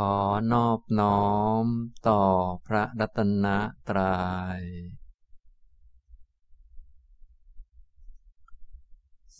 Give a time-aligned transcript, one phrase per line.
[0.00, 0.16] ขอ
[0.52, 1.26] นอบน้อ
[1.62, 1.64] ม
[2.08, 2.22] ต่อ
[2.66, 3.46] พระรัตน
[3.88, 4.18] ตรยั
[4.58, 4.62] ย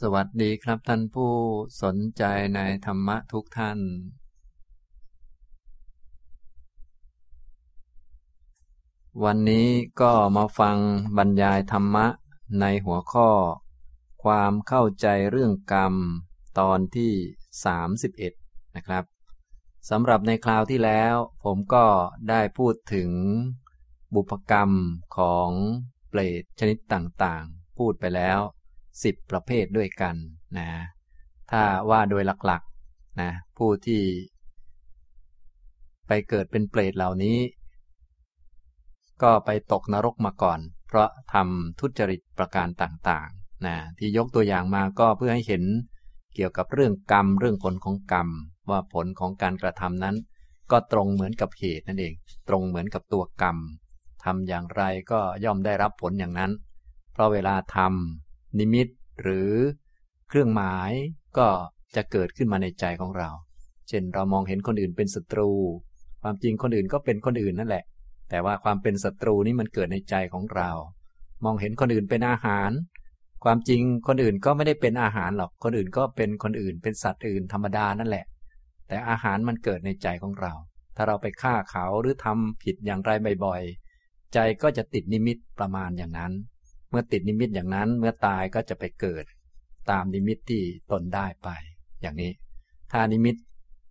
[0.01, 1.33] สวัสดีครับท่านผู้
[1.83, 2.23] สนใจ
[2.55, 3.79] ในธรรมะทุกท่าน
[9.25, 9.69] วันนี้
[10.01, 10.79] ก็มาฟัง
[11.17, 12.07] บรรยายธรรมะ
[12.61, 13.31] ในหัวข้อ
[14.23, 15.95] ความเข้าใจเรื่องกรรม
[16.59, 17.13] ตอนที่
[17.95, 19.16] 31 นะครับ
[19.91, 21.15] สำหรับในคราวที่แล้ว
[21.45, 21.85] ผมก็
[22.31, 23.11] ได้พูดถึง
[24.15, 24.71] บุพกรรม
[25.17, 25.51] ของ
[26.09, 28.39] เปรตชนิดต่างๆ พูดไปแล้ว
[29.03, 30.17] สิบประเภทด้วยกัน
[30.59, 30.71] นะ
[31.51, 34.03] ถ้าว่าโดยหลักๆนะผู้ที่
[36.07, 37.39] ไปเกิดเป็นเปรตเหล่านี้
[39.23, 45.65] ก็ไปตกนรกมาก่อน เพราะทำทุจริตประการต่างๆนะที่ยกตัวอย่างมาก็เพื่อให้เห็น
[46.35, 48.29] เกี่ยวกับเรื่องกรรมเรื่องผลของกรรม
[48.71, 50.17] ว่าผลของการกระทำนั้น
[50.71, 52.15] ก็ตรงเหมือนกับเหตุนั่นเอง
[52.49, 53.57] ตรงเหมือนกับตัวกรรม
[54.25, 56.53] ทำอย่างไรก็ย่อมได้รับผลอย่างนั้น
[57.13, 58.89] เพราะเวลาทำนิมิต
[59.23, 59.51] หรือ
[60.29, 60.91] เครื่องหมาย
[61.39, 61.49] ก็
[61.97, 63.29] จะเกิดขึ้นมาในใจของเรา
[63.89, 65.51] เช่นเรามองเห็นคนอื่นเป็นศัตรู
[66.23, 67.85] ความจริงคนอื่นก็เป็นคนอื่นนั่นแหละ
[68.31, 70.71] แต่ว่าความเป็นศัตรูนี้มันเกิดในใจของเรา
[71.45, 72.71] มองเห็นคนอื่นเป็นอาหาร
[73.45, 78.25] ความจริงคนอื่นก็ไม่ได้เป็นอาหารหรอก คนอื่นก็เป็นคนอื่น เป็นสัตว์อื่นธรรมดานั่นแหละ
[78.89, 80.53] แต่อาหารมันเกิดในใจของเรา
[80.97, 83.11] ถ้าเราไปฆ่าเขาหรือทำผิดอย่างไร
[83.45, 86.33] บ่อยๆ ใจก็จะติดนิมิตประมาณอย่างนั้น
[86.91, 89.25] เมื่อติดนิมิตอย่างนั้น เมื่อตายก็จะไปเกิด
[89.91, 91.49] ตามนิมิตที่ตนได้ไป
[92.01, 92.33] อย่างนี้
[92.93, 93.37] ถ้านิมิต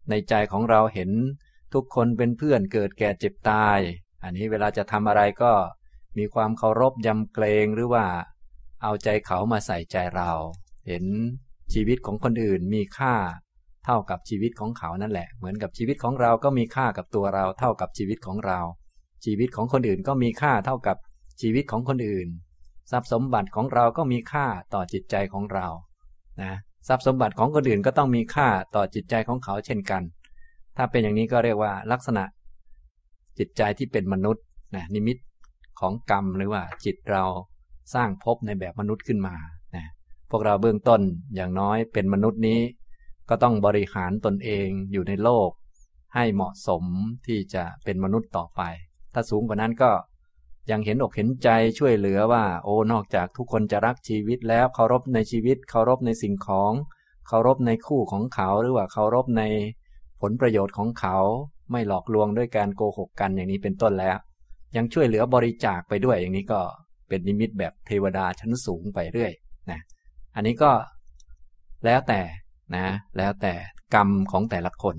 [0.10, 1.12] ในใจของเราเห็น
[1.74, 3.80] ทุกคนเป็นเพื่อนเกิดแก่เจ็บตาย
[4.24, 5.52] อันนี้เวลาจะทำอะไรก็
[6.18, 8.06] มีความเคารพยำเกรงหรือว่า
[8.84, 10.32] เอาใจเขามาใส่ใจเรา
[10.88, 11.06] เห็น
[11.74, 13.16] ชีวิตของคนอื่นมีค่า
[13.86, 18.60] เท่ากับชีวิตของเขานั่นแหละ เหมือนกับชีวิตของเราก็มีค่ากับตัวเรา เท่ากับชีวิตของเรา
[19.26, 20.98] ชีวิตของคนอื่นก็มีค่าเท่ากับ
[21.42, 22.28] ชีวิตของคนอื่น
[22.92, 25.68] ทรัพย์สมบัติของเราก็มีค่าต่อจิตใจของเรา
[26.42, 26.54] นะ
[26.88, 30.02] ทรัพย์สมบัติของคนอื่นก็ต้องมีค่าต่อจิตใจของเขาเช่นกัน
[30.78, 32.24] ถ้าเป็นอย่างนี้ก็เรียกว่าลักษณะ
[33.40, 34.44] จิตใจที่เป็นมนุษย์
[34.76, 35.18] นะนิมิต
[35.80, 37.24] ของกรรมหรือว่าจิตเรา
[37.94, 39.36] สร้างภพในแบบมนุษย์ขึ้นมา
[39.76, 39.86] นะ
[40.30, 41.02] พวกเราเบื้องต้น
[41.36, 42.60] อย่างน้อยเป็นมนุษย์นี้
[43.30, 45.50] ก็ต้องบริหารตนเองอยู่ในโลก
[46.16, 46.84] ให้เหมาะสม
[47.28, 48.62] ที่จะเป็นมนุษย์ต่อไป
[49.14, 49.92] ถ้าสูงกว่านั้นก็
[50.72, 51.50] ยังเห็นอกเห็นใจ
[51.80, 56.72] ช่วยเหลือว่า โอ้นอกจากทุกคนจะรักชีวิตแล้วเคารพในชีวิต เคารพในสิ่งของ
[57.28, 59.44] เคารพในคู่ของเขาหรือว่าเคารพใน
[60.22, 61.18] ผลประโยชน์ของเขา
[61.72, 64.18] ไม่หลอกลวงด้วยการโกหกกันอย่างนี้เป็นต้นแล้ว
[64.76, 66.62] ยังช่วยเหลือบริจาคไปด้วยอย่างนี้ก็
[67.10, 69.32] เป็นนิมิตแบบเทวดาชั้นสูงไปเรื่อย
[69.72, 69.80] นะ
[70.36, 70.72] อันนี้ก็
[71.86, 72.22] แล้วแต่
[72.74, 72.86] นะ
[73.18, 73.54] แล้วแต่
[73.96, 74.96] กรรมของแต่ละคน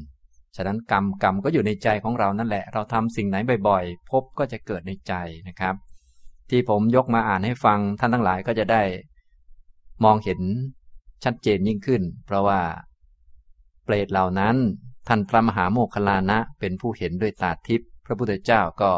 [0.57, 3.37] ฉะนั้นกรรมกรรมก็อยู่ในใจของเรานั่นแหละ เราทำสิ่งไหน
[3.69, 5.13] บ่อยๆ พบก็จะเกิดในใจ
[5.49, 5.75] นะครับ
[6.51, 8.83] ที่ผมยกมาอ่านให้ฟังท่านทั้งหลายก็จะได้
[10.05, 10.41] มองเห็น
[11.25, 12.61] ชัดเจนยิ่งขึ้น เพราะว่า
[13.85, 14.57] เปรตเหล่านั้น
[15.09, 18.93] ท่านพระมหาโมคคลานะเป็นผู้เห็นด้วยตาทิพย์พระพุทธเจ้าก็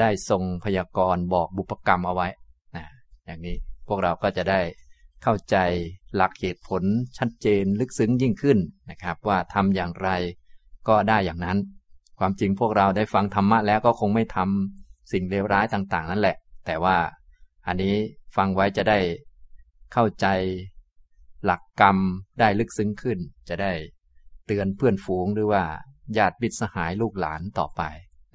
[0.00, 2.28] ได้ทรงพยากรณ์บอกบุพกรรมเอาไว้
[2.76, 2.84] นะ
[3.24, 3.56] อย่างนี้
[3.88, 4.60] พวกเราก็จะได้
[5.22, 5.56] เข้าใจ
[6.16, 6.82] หลักเหตุผล
[7.18, 8.58] ชัดเจนลึกซึ้งยิ่งขึ้น
[8.90, 10.08] นะครับ ว่าทำอย่างไร
[10.88, 11.58] ก็ได้อย่างนั้น
[12.18, 16.96] ความจริงพวกเราได้ฟังธรรมะแล้วก็คงไม่ทำสิ่งเลวร้ายต่างๆ นั่นแหละ แต่ว่า
[17.66, 17.94] อันนี้
[18.36, 18.98] ฟังไว้จะได้
[19.92, 20.26] เข้าใจ
[21.44, 21.96] หลักกรรม
[22.40, 23.18] ได้ลึกซึ้งขึ้น
[23.48, 23.72] จะได้
[24.46, 25.62] เตือนเพื่อนฝูงหรือว่า
[26.16, 27.82] ญาติบิดสหายลูกหลานต่อไป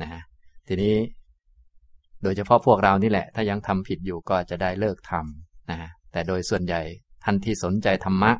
[0.01, 0.21] นะ
[0.67, 0.95] ทีนี้
[2.23, 6.81] โดยเฉพาะพวกเรานี่แหละ ถ้ายังทำผิดอยู่ก็จะได้เลิกทำนะฮะ แต่โดยส่วนใหญ่
[7.23, 8.31] ท่านที่สนใจธรรมะ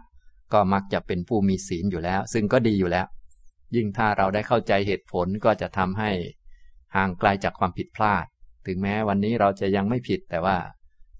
[0.53, 3.05] ก็มักจะเป็นผู้มีศีลอยู่แล้ว ซึ่งก็ดีอยู่แล้ว
[3.75, 6.11] ยิ่งถ้าเราได้เข้าใจเหตุผลก็จะทำให้
[6.95, 8.25] ห่างไกลาจากความผิดพลาด
[8.65, 10.57] ถึงแม้วันนี้เราจะยังไม่ผิดแต่ว่า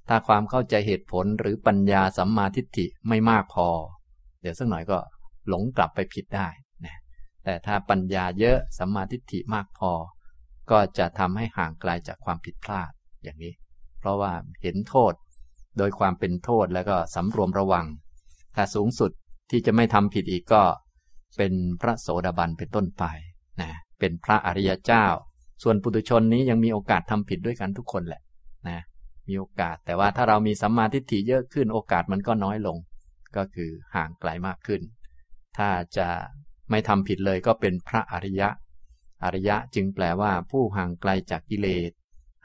[0.08, 3.68] ถ้าความเข้าใจเหตุผลหรือปัญญาสัมมาทิฏฐิไม่มากพอ
[4.42, 4.98] เดี๋ยวสักหน่อยก็
[5.48, 6.48] หลงกลับไปผิดได้
[6.86, 6.98] นะ
[7.44, 9.92] แต่ถ้าปัญญาเยอะสัมมาทิฏฐิมากพอ
[10.72, 12.92] ก็จะทำให้ห่างไกลาจากความผิดพลาด
[13.24, 13.54] อย่างนี้
[14.00, 14.34] เพราะว่า
[14.64, 15.14] เห็นโทษ
[15.78, 17.86] โดยความเป็นโทษแล้วก็สำรวมระวัง
[18.56, 19.12] ถ้าสูงสุด
[19.52, 20.64] ที่จะไม่ทำผิดอีกก็
[21.38, 23.04] เป็นพระโสดาบันเป็นต้นไป
[23.62, 25.06] นะเป็นพระอริยเจ้า
[25.64, 28.22] ส่วนปุถุชนนี้ยังมีโอกาสทำผิดด้วยกันทุกคนแหละ
[28.70, 28.80] นะ
[29.28, 32.78] มีโอกาสแต่ว่าถ้าเรามีสัมมาทิฏฐิเยอะขึ้นโอกาสมันก็น้อยลง
[33.36, 34.82] ก็คือห่างไกลมากขึ้น
[35.58, 36.08] ถ้าจะ
[36.70, 38.50] ไม่ทำผิดเลยก็เป็นพระอริยะ
[39.24, 41.92] อริยะจึงแปลว่าผู้ห่างไกลจากกิเลส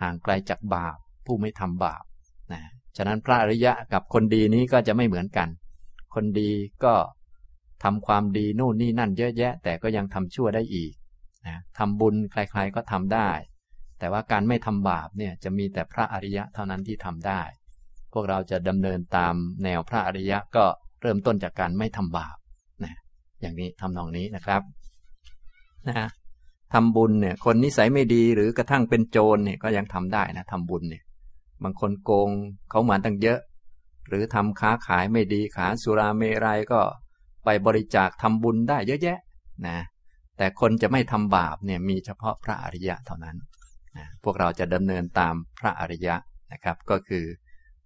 [0.02, 0.96] ห่างไกลจากบาป
[1.26, 2.04] ผู้ไม่ทำบาป
[2.96, 5.48] ฉะนั้นพระอริยะกับคนดีนี้ก็จะไม่เหมือนกัน
[6.14, 6.50] คนดี
[6.84, 6.94] ก็
[7.84, 10.92] ทำความดีนู่นนี่นั่นเยอะแยะ แต่ก็ยังทำชั่วได้อีก
[11.46, 13.30] นะทำบุญใครๆก็ทำได้
[13.98, 17.42] แต่ว่าการไม่ทำบาปเนี่ยจะมีแต่พระอริยะเท่านั้นที่ทำได้
[18.12, 19.34] พวกเราจะดำเนินตาม
[19.64, 20.64] แนวพระอริยะก็
[21.02, 22.36] เริ่มต้นจากการไม่ทำบาป
[22.84, 22.94] นะ
[23.40, 24.62] อย่างนี้ทำนองนี้นะครับ
[25.88, 26.06] นะ
[26.74, 31.02] ทำบุญเนี่ยคนนิสัยไม่ดีหรือกระทั่งเป็นโจรเนี่ยก็ยังทำได้นะทำบุญเนี่ย
[31.64, 32.30] บางคนโกง
[32.70, 33.40] เขาหมาตั้งเยอะ
[34.08, 36.80] หรือทำค้าขายไม่ดีขาสุราเมรัยก็
[37.44, 39.18] ไปบริจาคทำบุญได้เยอะแยะ
[39.66, 39.78] นะ
[40.38, 43.36] แต่คนจะไม่ทำบาปเนี่ยมีเฉพาะพระอริยะเท่านั้น
[43.96, 46.16] นะพวกเราจะดำเนินตามพระอริยะ
[46.52, 47.24] นะครับ ก็คือ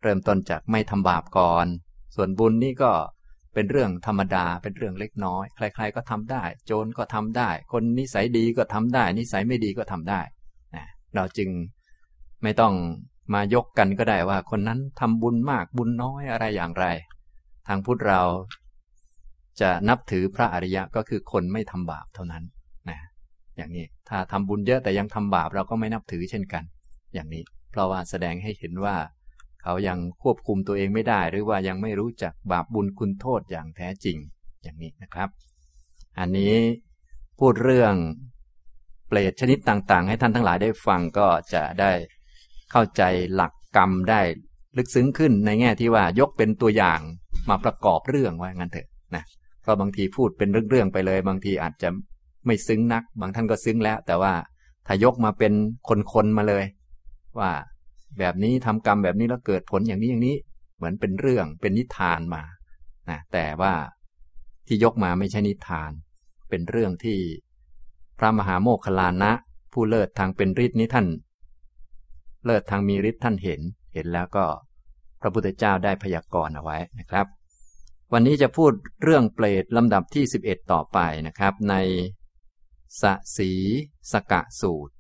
[0.03, 1.67] เริ่มต้นจากไม่ทำบาปก่อน
[2.15, 2.93] ส่วนบุญนี่ก็
[3.55, 10.21] เป็นเรื่องธรรมดาเป็นเรื่องเล็กน้อย ใคร ๆ ก็ทำได้ โจรก็ทำได้ คนนิสัยดีก็ทำได้ นิสัยไม่ดีก็ทำได้
[10.77, 10.85] นะ
[11.15, 11.51] เราจึง
[12.43, 12.75] ไม่ต้อง
[13.35, 16.87] มายกกันก็ได้ว่าคนนั้นทำบุญมากบุญน้อยอะไรอย่างไร
[17.69, 18.23] ทางพุทธเรา
[19.61, 22.45] จะนับถือพระอริยะก็คือคนไม่ทำบาปเท่านั้น
[22.91, 22.99] นะ
[23.57, 26.63] อย่างนี้ถ้าทำบุญเยอะแต่ยังทำบาปเราก็ไม่นับถือเช่นกัน
[27.15, 28.97] อย่างนี้ เพราะว่าแสดงให้เห็นว่า
[29.63, 34.17] เขายังควบคุมตัวเองไม่ได้ หรือว่ายังไม่รู้จักบาปบุญคุณโทษอย่างแท้จริง
[34.63, 35.29] อย่างนี้นะครับ
[36.19, 36.55] อันนี้
[37.39, 37.95] พูดเรื่อง
[39.09, 41.93] เปรตชนิดต่างๆ ให้ท่านทั้งหลายได้ฟังก็จะได้
[42.73, 43.03] เข้าใจ
[43.35, 44.21] หลักกรรมได้
[44.77, 47.01] ลึกซึ้งขึ้นในแง่ที่ว่ายกเป็นตัวอย่าง
[47.49, 49.25] มาประกอบเรื่องว่างั้นเถอะนะ
[49.63, 51.89] เพราะบางทีพูดเป็นเรื่องๆไปเลย บางทีอาจจะ
[52.47, 54.35] ไม่ซึ้งนัก บางท่านก็ซึ้งแล้ว แต่ว่า
[54.87, 55.53] ถ้ายกมาเป็น
[56.13, 56.65] คนๆมาเลย
[57.39, 57.51] ว่า
[58.19, 60.37] แบบนี้ทำกรรมแบบนี้แล้วเกิดผลอย่างนี้อย่างนี้
[60.77, 62.43] เหมือนเป็นเรื่องเป็นนิทานมา
[63.11, 63.73] นะแต่ว่า
[64.67, 65.91] ที่ยกมาไม่ใช่นิทาน
[66.51, 67.19] เป็นเรื่องที่
[68.19, 69.33] พระมหาโมคคลานะ
[69.73, 71.07] ผู้เลิศทางเป็นฤทธิ์นี้ท่าน
[72.47, 73.61] เลิศทางมีฤทธิ์ท่านเห็น
[73.95, 74.47] เห็นแล้วก็
[75.21, 77.27] พระพุทธเจ้าได้พยากรณ์เอาไว้นะครับ
[78.13, 78.73] วันนี้จะพูด
[79.03, 81.75] เรื่องเปรตลำดับที่ 11 ต่อไปนะครับ ใน
[83.01, 83.03] ส
[83.37, 83.51] สี
[84.13, 84.95] สกะสูตร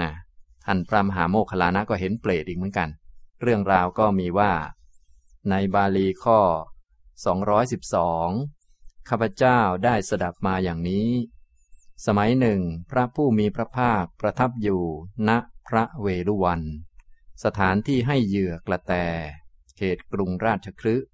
[0.00, 0.10] นะ
[0.64, 2.88] ท่านพระมหาโมคคลานะก็เห็นเปรตอีกเหมือนกัน
[3.42, 4.52] เรื่องราวก็มีว่า
[5.50, 6.40] ในบาลีข้อ
[7.74, 11.08] 212 ข้าพเจ้าได้สดับมาอย่างนี้
[12.06, 12.60] สมัยหนึ่ง
[12.90, 14.82] พระผู้มีพระภาคประทับอยู่
[15.28, 15.30] ณ
[15.68, 16.62] พระเวรุวัน
[17.44, 18.94] สถานที่ให้เหยื่อกระแต
[19.76, 21.06] เขตกรุงราชคฤห์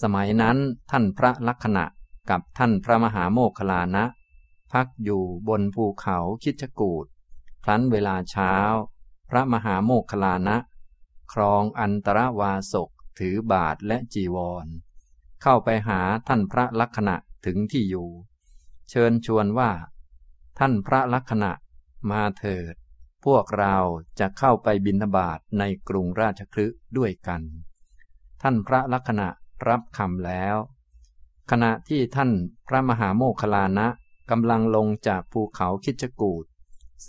[0.00, 0.58] สมัยนั้น
[0.90, 1.84] ท่านพระลักษณะ
[2.30, 4.04] กับท่านพระมหาโมคคลานะ
[4.72, 7.06] พักอยู่บนภูเขาคิดกูด
[7.64, 8.54] ครั้นเวลาเช้า
[9.30, 10.56] พระมหาโมคคลานะ
[11.32, 14.66] ครองอันตรวาสกถือบาทและจีวร
[15.42, 17.16] เข้าไปหาท่านพระลักษณะ
[17.46, 18.08] ถึงที่อยู่
[18.90, 19.70] เชิญชวนว่า
[20.58, 21.50] ท่านพระลักษณะ
[22.10, 22.74] มาเถิด
[23.24, 23.76] พวกเรา
[24.20, 26.66] จะเข้าไปบิณฑบาตในกรุงราชคลึ
[26.98, 27.42] ด้วยกัน
[28.42, 29.28] ท่านพระลักษณะ
[29.68, 30.56] รับคำแล้ว
[31.50, 32.30] ขณะที่ท่าน
[32.68, 33.86] พระมหาโมคคลานะ
[34.30, 36.44] กำลังลงจากภูเขาคิจกูด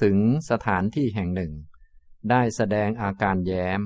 [0.02, 0.18] ถึง
[0.50, 1.54] สถานที่แห่งหนึ่ง
[2.30, 3.82] ได้แสดงอาการแย้ม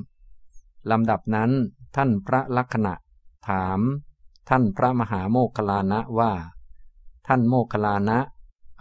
[0.91, 1.51] ลำดับนั้น
[1.95, 2.93] ท่านพระลักษณะ
[3.49, 3.79] ถาม
[4.49, 6.33] ท่านพระมหาโมคคลานะว่า
[7.27, 8.19] ท่านโมคคลานะ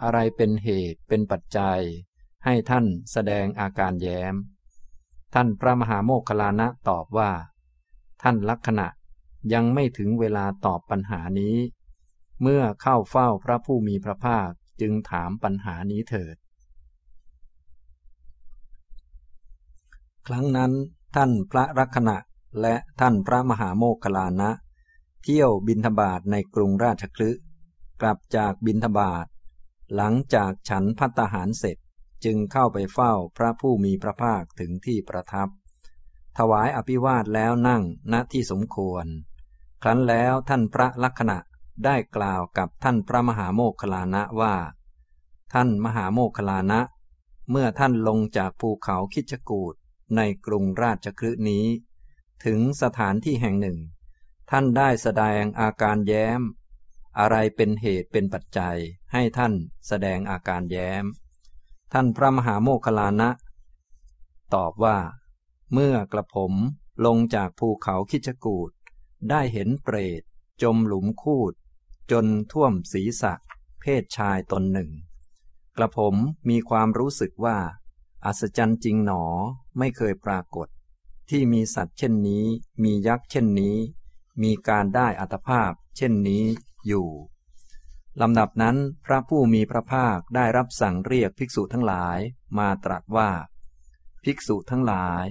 [0.03, 1.81] อะไรเป็นเหตุเป็นปัจจัย
[2.49, 4.35] ให้ท่านแสดงอาการแย้ม
[5.33, 7.31] ท่านพระมหาโมคคลานะตอบว่า
[8.21, 8.87] ท่านลักษณะ
[9.53, 11.55] ยังไม่ถึงเวลาตอบปัญหานี้
[12.41, 14.49] เมื่อเข้าเฝ้าพระผู้มีพระภาค
[14.81, 16.35] จึงถามปัญหานี้เถิด
[20.27, 20.71] ครั้งนั้น
[21.15, 22.17] ท่านพระรักษณะ
[22.61, 24.49] และท่านพระมหาโมคคลานะ
[25.23, 27.31] เที่ยวบินทบาทในกรุงราชคลึ
[28.01, 29.25] กลับจากบินทบาท
[29.95, 31.77] หลังจากฉันพัตหารเสร็จ
[32.25, 35.49] จึงเข้าไปเฝ้าพระผู้มีพระภาคถึงที่ประทับ
[36.37, 37.83] ถวายอภิวาทแล้วนั่ง
[38.13, 39.05] ณที่สมควร
[39.83, 41.37] ครั้นแล้วท่านพระลักษณะ
[41.85, 44.55] ได้กล่าวกับท่านพระมหาโมคคลานะว่า
[45.53, 46.81] ท่านมหาโมคคลานะ
[47.49, 49.75] เมื่อท่านลงจากภูเขาคิจกูด
[50.15, 51.65] ในกรุงราชคฤห์นี้
[52.45, 53.77] ถึงสถานที่แห่งหนึ่ง
[54.51, 56.41] ท่านได้แสดงอาการแย้ม
[57.19, 58.77] อะไรเป็นเหตุเป็นปัจจัย
[59.13, 59.53] ให้ท่าน
[59.87, 61.03] แสดงอาการแย้ม
[61.93, 63.29] ท่านพระมหาโมคคลานะ
[64.53, 64.97] ตอบว่า
[65.73, 66.53] เมื่อกระผม
[67.05, 68.71] ลงจากภูเขาคิจกูด
[69.29, 70.21] ได้เห็นเปรต
[70.61, 71.53] จมหลุมคูด
[72.11, 73.33] จนท่วมศีรษะ
[73.79, 74.91] เพศชายตนหนึ่ง
[75.77, 76.15] กระผม
[76.49, 77.57] มีความรู้สึกว่า
[78.25, 79.23] อัศจรรย์จริงหนอ
[79.77, 80.67] ไม่เคยปรากฏ
[81.29, 82.45] ที่มีสัตว์เช่นนี้
[82.83, 83.75] มียักษ์เช่นนี้
[84.43, 86.43] มีการได้อัตภาพ เช่นนี้
[86.87, 87.07] อยู่
[88.21, 92.19] ลำดับนั้นพระผู้มีพระภาคได้รับสั่งเรียกภิกษุทั้งหลาย
[92.57, 93.29] มาตรัสว่า
[94.23, 95.25] ภิกษุทั้งหลาย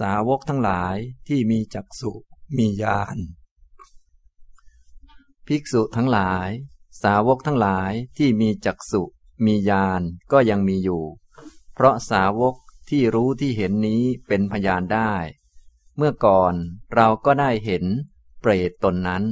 [0.00, 0.96] สาวกทั้งหลาย
[1.28, 2.12] ที่มีจักษุ
[2.58, 3.18] มีญาณ
[5.46, 6.48] ภิกษุทั้งหลาย
[7.02, 9.02] สาวกทั้งหลายที่มีจักษุ
[9.46, 11.04] มีญาณก็ยังมีอยู่
[11.74, 12.54] เพราะสาวก
[12.88, 15.14] ที่รู้ที่เห็นนี้เป็นพยานได้
[15.96, 16.54] เมื่อก่อน
[16.94, 17.84] เราก็ได้เห็น
[18.40, 19.22] เปรตตนนั้น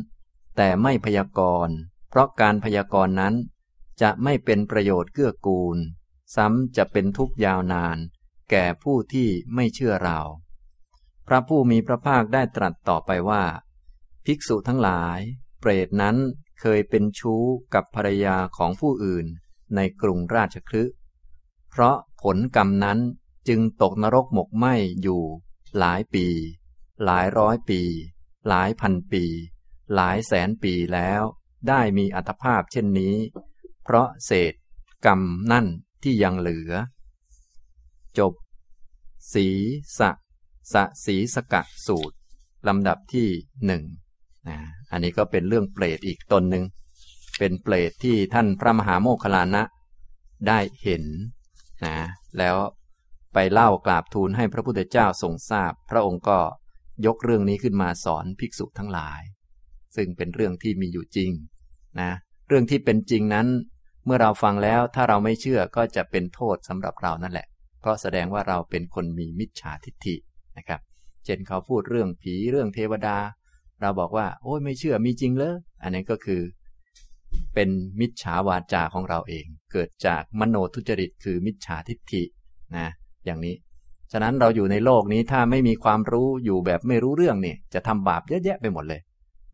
[0.56, 1.76] แต่ไม่พยากรณ์
[2.16, 3.34] ราะการพยากรณ์นั้น
[4.02, 5.78] จะไม่เป็นประโยชน์เกื้อกูล
[6.36, 7.98] ซ้ำจะเป็นทุกยาวนาน
[8.50, 10.20] แก่ผู้ที่ไม่เชื่อเรา
[11.26, 13.44] พระผู้มีพระภาคได้ตรัสต่อไปว่า
[14.24, 15.18] ภิกษุทั้งหลาย
[15.60, 16.16] เปรตนั้น
[16.60, 17.44] เคยเป็นชู้
[17.74, 19.26] กับภรรยาของผู้อื่น
[19.74, 20.84] ในกรุงราชคลึ
[21.70, 22.98] เพราะผลกรรมนั้น
[23.48, 24.66] จึงตกนรกหมกไหม
[25.02, 25.22] อยู่
[25.78, 26.26] หลายปี
[27.04, 27.80] หลายร้อยปี
[28.48, 29.24] หลายพันปี
[29.94, 31.22] หลายแสนปีแล้ว
[31.68, 33.14] ได้มีอัตภาพเช่นนี้
[33.84, 34.54] เพราะเศษ
[35.06, 35.20] กรรม
[35.52, 35.66] นั่น
[36.02, 36.72] ที่ยังเหลือ
[38.18, 38.32] จบ
[39.32, 39.46] สี
[39.98, 40.10] สะ
[40.72, 42.16] สะสีสกะสูตร
[42.68, 43.28] ลำดับที่
[43.66, 43.82] หนึ่ง
[44.48, 44.58] นะ
[44.90, 46.64] อันนี้ก็เป็นเรื่องเปรตอีกตนหนึ่ง
[47.38, 49.62] เป็นเปรตที่ท่านพระมหาโมคคลานะ
[50.48, 51.04] ได้เห็น
[51.84, 51.96] นะ
[52.38, 52.56] แล้ว
[53.34, 56.38] ไปเล่ากราบทูลให้พระพุทธเจ้าทรงทราบ พระองค์ก็
[57.06, 59.20] ยกเรื่องนี้ขึ้นมาสอนภิกษุทั้งหลาย
[59.96, 61.30] ซึ่งเป็นเรื่องที่มีอยู่จริง
[62.00, 62.10] นะ
[62.48, 63.46] เรื่องที่เป็นจริงนั้น
[64.04, 67.46] เมื่อเราฟังแล้วถ้าเราไม่เชื่อก็จะเป็นโทษสำหรับเรานั่นแหละ
[67.80, 70.16] เพราะแสดงว่าเราเป็นคนมีมิจฉาทิฏฐิ
[70.58, 70.80] นะครับ
[71.24, 73.16] เช่นเขาพูดเรื่องผีเรื่องเทวดา
[73.80, 76.42] เราบอกว่า โอ้ยไม่เชื่อมีจริงเลยอันนี้ก็คือ
[77.54, 77.68] เป็น
[78.00, 82.22] มิจฉาวาจาของเราเอง เกิดจากมโนทุจริตคือมิจฉาทิฏฐิ
[82.76, 82.86] นะ
[83.24, 83.54] อย่างนี้
[84.12, 89.00] ฉะนั้นเราอยู่ในโลกนี้ถ้าไม่มีความรู้อยู่แบบไม่รู้เรื่องเนี่ยจะทำบาปเยอะแยะไปหมดเลย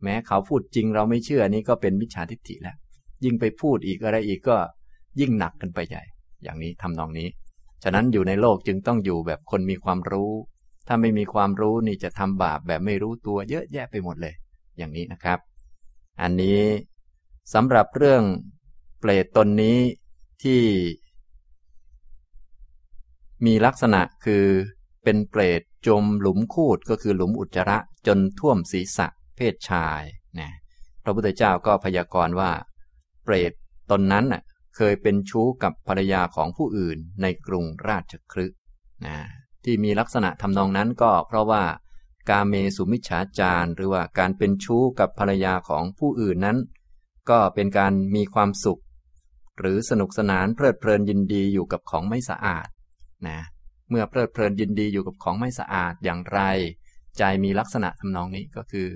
[0.03, 2.75] แม้เขาพูดจริงเราไม่เชื่อนี่ก็เป็นมิจฉาทิฏฐิแล้ว
[3.23, 4.57] ยิ่งไปพูดอีกอะไรอีกก็
[5.19, 6.03] ยิ่งหนักกันไปใหญ่
[6.43, 7.27] อย่างนี้ทำนองนี้
[7.83, 10.31] ฉะนั้นอยู่ในโลกจึงต้องอยู่แบบคนมีความรู้
[10.87, 14.33] ถ้าไม่มีความรู้นี่จะทำบาปแบบไม่รู้ตัวเยอะแยะไปหมดเลย
[14.77, 15.39] อย่างนี้นะครับ
[16.21, 16.61] อันนี้
[17.53, 18.23] สำหรับเรื่อง
[18.99, 19.77] เปรตตนนี้
[20.43, 20.61] ที่
[23.45, 24.45] มีลักษณะคือ
[25.03, 30.01] เป็นเปรตจมหลุมคูดก็คือหลุมอุจจาระจนท่วมศีรษะ เพศชาย
[30.39, 30.51] นะ
[31.03, 32.51] พระพุทธเจ้าก็พยากรณ์ว่า
[33.23, 33.51] เปรต
[33.91, 34.41] ตนนั้นน่ะ
[34.75, 38.45] เคยเป็นชู้กับภรรยาของผู้อื่นในกรุงราชคลึ
[39.05, 39.17] นะ
[39.63, 41.63] ที่มีลักษณะทำนองนั้นก็เพราะว่า
[42.29, 46.57] กาเมสุมิชฌาจารหรือว่าการเป็นชู้กับภรรยาของผู้อื่นนั้น
[47.29, 48.81] ก็เป็นการมีความสุข
[49.59, 52.67] หรือสนุกสนานเพลิดเพลินยินดีอยู่กับของไม่สะอาด
[53.27, 53.39] นะ
[53.89, 56.39] เมื่อเพลิดเพลินยินดีอยู่กับของไม่สะอาดอย่างไร
[57.17, 58.87] ใจมีลักษณะทำนองนี้ก็คือ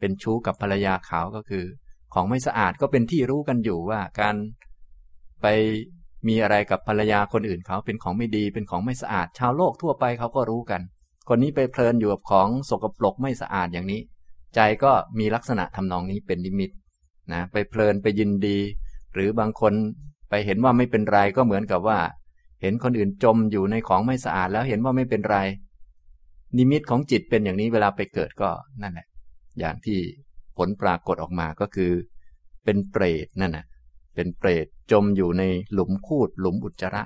[0.00, 1.64] เป็นชู้กับภรรยาเขาก็คือ
[2.14, 4.36] ของไม่สะอาดก็เป็นที่รู้กันอยู่ว่าการ
[5.42, 5.46] ไป
[6.28, 10.80] มีอะไรกับภรรยาคนอื่นเขาเป็นของไม่ดีเป็นของไม่สะอาด ชาวโลกทั่วไปเขาก็รู้กัน
[11.28, 14.00] คนนี้ไปเพลินอยู่กับของสกปรกไม่สะอาดอย่างนี้
[14.54, 16.70] ใจก็มีลักษณะทำนองนี้เป็นนิมิต
[17.32, 18.58] นะไปเพลินไปยินดี
[19.14, 19.72] หรือบางคน
[20.30, 21.98] ไปเห็นว่าไม่เป็นไรก็เหมือนกับว่า
[22.62, 25.38] เห็นคนอื่นจมอยู่ในของไม่สะอาดแล้วเห็นว่าไม่เป็นไร
[26.58, 28.50] นิมิตของจิตเป็นอย่างนี้เวลาไปเกิดก็
[28.82, 29.06] นั่นแหละ
[29.58, 29.98] อย่างที่
[30.56, 31.92] ผลปรากฏออกมาก็คือ
[32.64, 33.66] เป็นเปรตนั่นน่ะ
[34.14, 35.42] เป็นเปรตจมอยู่ใน
[35.72, 37.02] หลุมคูดหลุมอุจจาระ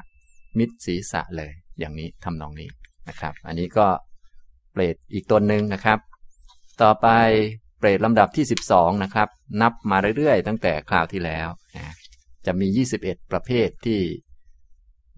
[0.59, 2.71] มิดศีรษะเลย อย่างนี้ทำนองนี้
[3.09, 3.87] นะครับ อันนี้ก็
[4.73, 5.99] เปรตอีกตนหนึ่งนะครับ
[6.83, 7.07] ต่อไป
[7.79, 9.29] เปรตลำดับที่ 12 นะครับ
[9.63, 11.95] นับมาเรื่อยๆ ตั้งแต่คราวที่แล้วนะ
[12.47, 12.67] จะมี
[13.01, 14.01] 21 ประเภทที่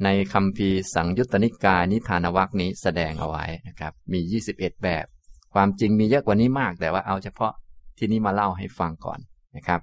[0.04, 4.20] ในคำพีสังยุตตนิกายนิทานวักนี้แสดงเอาไว้นะครับ มี
[4.52, 5.06] 21 แบบ
[5.54, 7.52] ความจริงมีเยอะกว่านี้มาก แต่ว่าเอาเฉพาะ
[7.98, 9.18] ที่นี้มาเล่าให้ฟังก่อน
[9.56, 9.80] นะครับ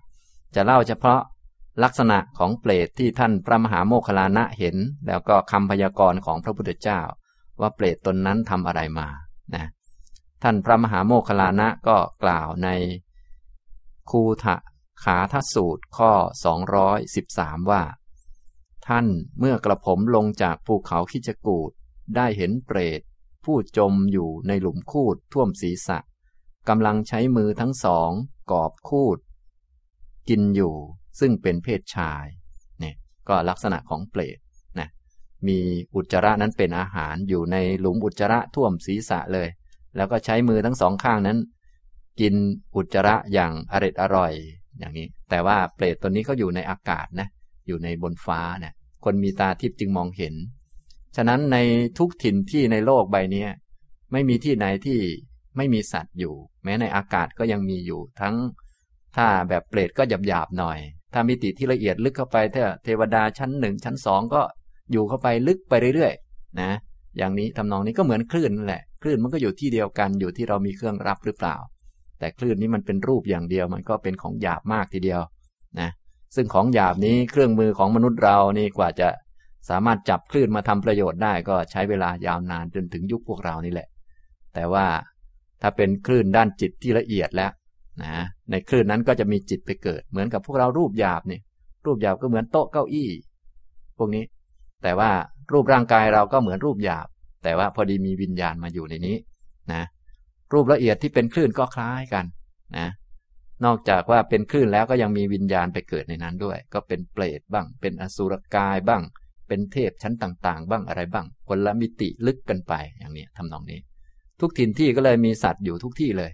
[0.56, 1.20] จะเล่าเฉพาะ
[1.84, 4.76] ลักษณะของเปรตที่ท่านพระมหาโมคคลานะเห็น
[5.08, 7.00] แล้วก็คำพยากรณ์ของพระพุทธเจ้า
[7.62, 9.08] ว่าเปรตตนนั้นทำอะไรมา
[9.54, 9.70] นะ
[10.44, 12.70] ท่านพระมหาโมคคลานะก็กล่าวใน
[14.10, 14.56] คูทะ
[15.04, 16.12] ขาทสูตรข้อ
[16.92, 17.84] 213 ว่า
[18.88, 19.08] ท่าน
[19.40, 21.72] เมื่อกระผมลงจากภูเขาคิจกูด
[22.16, 23.02] ได้เห็นเปรต
[23.48, 25.98] ผู้จมอยู่ในหลุมคูดท่วมศีรษะ
[26.70, 28.12] กำลังใช้มือทั้งสอง
[28.52, 29.18] กอบคูด
[30.30, 30.76] กินอยู่
[31.20, 32.26] ซึ่งเป็นเพศชาย
[32.80, 32.96] เนี่ย
[33.30, 34.38] ก็ลักษณะของเปรต
[34.80, 34.90] นะ
[35.48, 35.60] มี
[35.96, 39.48] อุจจาระนั้นเป็นอาหารอยู่ในหลุมอุจจาระท่วมศีรษะเลย
[39.96, 41.38] แล้วก็ใช้มือทั้งสองข้างนั้น
[42.20, 42.34] กิน
[42.76, 44.34] อุจจาระอย่างอร็ดอร่อย
[44.80, 47.28] อย่างนี้ แต่ว่าเปรตตัวนี้เขาอยู่ในอากาศนะ
[47.68, 48.74] อยู่ในบนฟ้าเนี่ย
[49.04, 50.36] คนมีตาทิพย์จึงมองเห็น
[51.20, 51.58] ฉะนั้นใน
[51.98, 53.46] ทุกถิ่นที่ในโลกใบนี้
[54.12, 55.00] ไม่มีที่ไหนที่
[55.58, 56.34] ไม่มีสัตว์อยู่
[56.64, 58.36] แม้ในอากาศก็ยังมีอยู่ ทั้ง
[59.16, 60.80] ถ้าแบบเปรตก็หยาบหยาบหน่อย
[61.14, 64.42] ถ้ามิติที่ละเอียดลึกเข้าไปถ้าเทวดาชั้นหนึ่งชั้นสองก็
[64.92, 66.72] อยู่เข้าไปลึกไปเรื่อยๆ นะ
[67.18, 71.56] อย่างนี้ทำนองนี้ก็เหมือนคลื่นนั่นแหละ คลื่นมันก็อยู่ที่เดียวกันอยู่ที่เรามีเครื่องรับหรือเปล่า
[72.20, 75.22] แต่คลื่นนี้มันเป็นรูปอย่างเดียวมันก็เป็นของหยาบมากทีเดียว
[75.80, 75.90] นะ
[76.36, 79.08] ซึ่งของหยาบนี้เครื่องมือของมนุษย์เรานี่กว่าจะ
[79.70, 83.88] สามารถจับคลื่นมาทำประโยชน์ได้ก็ใช้เวลายาวนานจนถึงยุคพวกเรานี่แหละ
[84.54, 84.86] แต่ว่า
[85.62, 87.52] ถ้าเป็นคลื่นด้านจิตที่ละเอียดแล้ว
[88.04, 91.40] นะในคลื่นนั้นก็จะมีจิตไปเกิด เหมือนกับพวกเรารูปหยาบนี่
[91.86, 93.10] รูปหยาบก็เหมือนโต๊ะเก้าอี้
[93.98, 94.24] พวกนี้
[94.84, 95.12] แต่ว่า
[95.54, 97.08] รูปร่างกายเราก็เหมือนรูปหยาบ
[97.44, 99.16] แต่ว่าพอดีมีวิญญาณมาอยู่ในนี้
[99.74, 99.84] นะ
[100.54, 102.26] รูปละเอียดที่เป็นคลื่นก็คล้ายกัน
[102.78, 102.88] นะ
[103.66, 109.02] นอกจากว่าเป็นคลื่นแล้วก็ยังมีวิญญาณไปเกิดในนั้นด้วย ก็เป็นเปรตบ้าง เป็นอสุรกายบ้าง
[109.48, 113.80] เป็นเทพชั้นต่างๆ บ้างอะไรบ้าง คนละมิติลึกกันไปอย่างนี้ทำนองนี้
[114.40, 116.32] ทุกถิ่นที่ก็เลยมีสัตว์อยู่ทุกที่เลย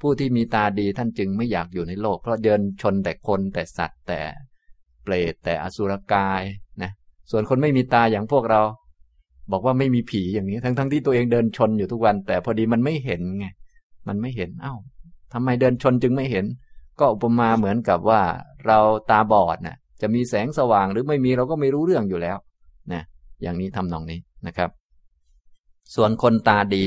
[0.00, 4.20] ผู้ที่มีตาดีท่านจึงไม่อยากอยู่ในโลก เพราะเดินชนแต่คนแต่สัตว์แต่
[5.02, 6.42] เปรตแต่อสุรกาย
[6.82, 6.90] นะ
[7.30, 8.60] ส่วนคนไม่มีตาอย่างพวกเรา
[9.52, 13.46] บอกว่าไม่มีผีอย่างนี้ทั้งๆทที่ตัวเองเดินชนอยู่ทุกวัน แต่พอดีมันไม่เห็นไง
[14.08, 14.74] มันไม่เห็นเอา้า
[15.32, 16.44] ทำไมเดินชนจึงไม่เห็น
[17.00, 18.22] ก็อุปมาเหมือนกับว่า
[18.66, 18.78] เรา
[19.10, 22.36] ตาบอดนะ่ะจะมีแสงสว่างหรือไม่มีเราก็ไม่รู้เรื่องอยู่แล้ว
[23.42, 24.70] อย่างนี้ทำนองนี้นะครับ
[25.94, 26.86] ส่วนคนตาดี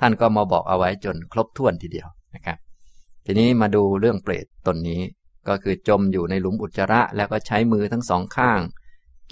[0.00, 2.58] ท่านก็มาบอกเอาไว้จนครบถ้วนทีเดียวนะครับ
[3.26, 5.00] ทีนี้มาดูเรื่องเปรตตนนี้
[5.48, 8.60] ก็คือจมอยู่ในหลุมอุจจาระ แล้วก็ใช้มือทั้งสองข้าง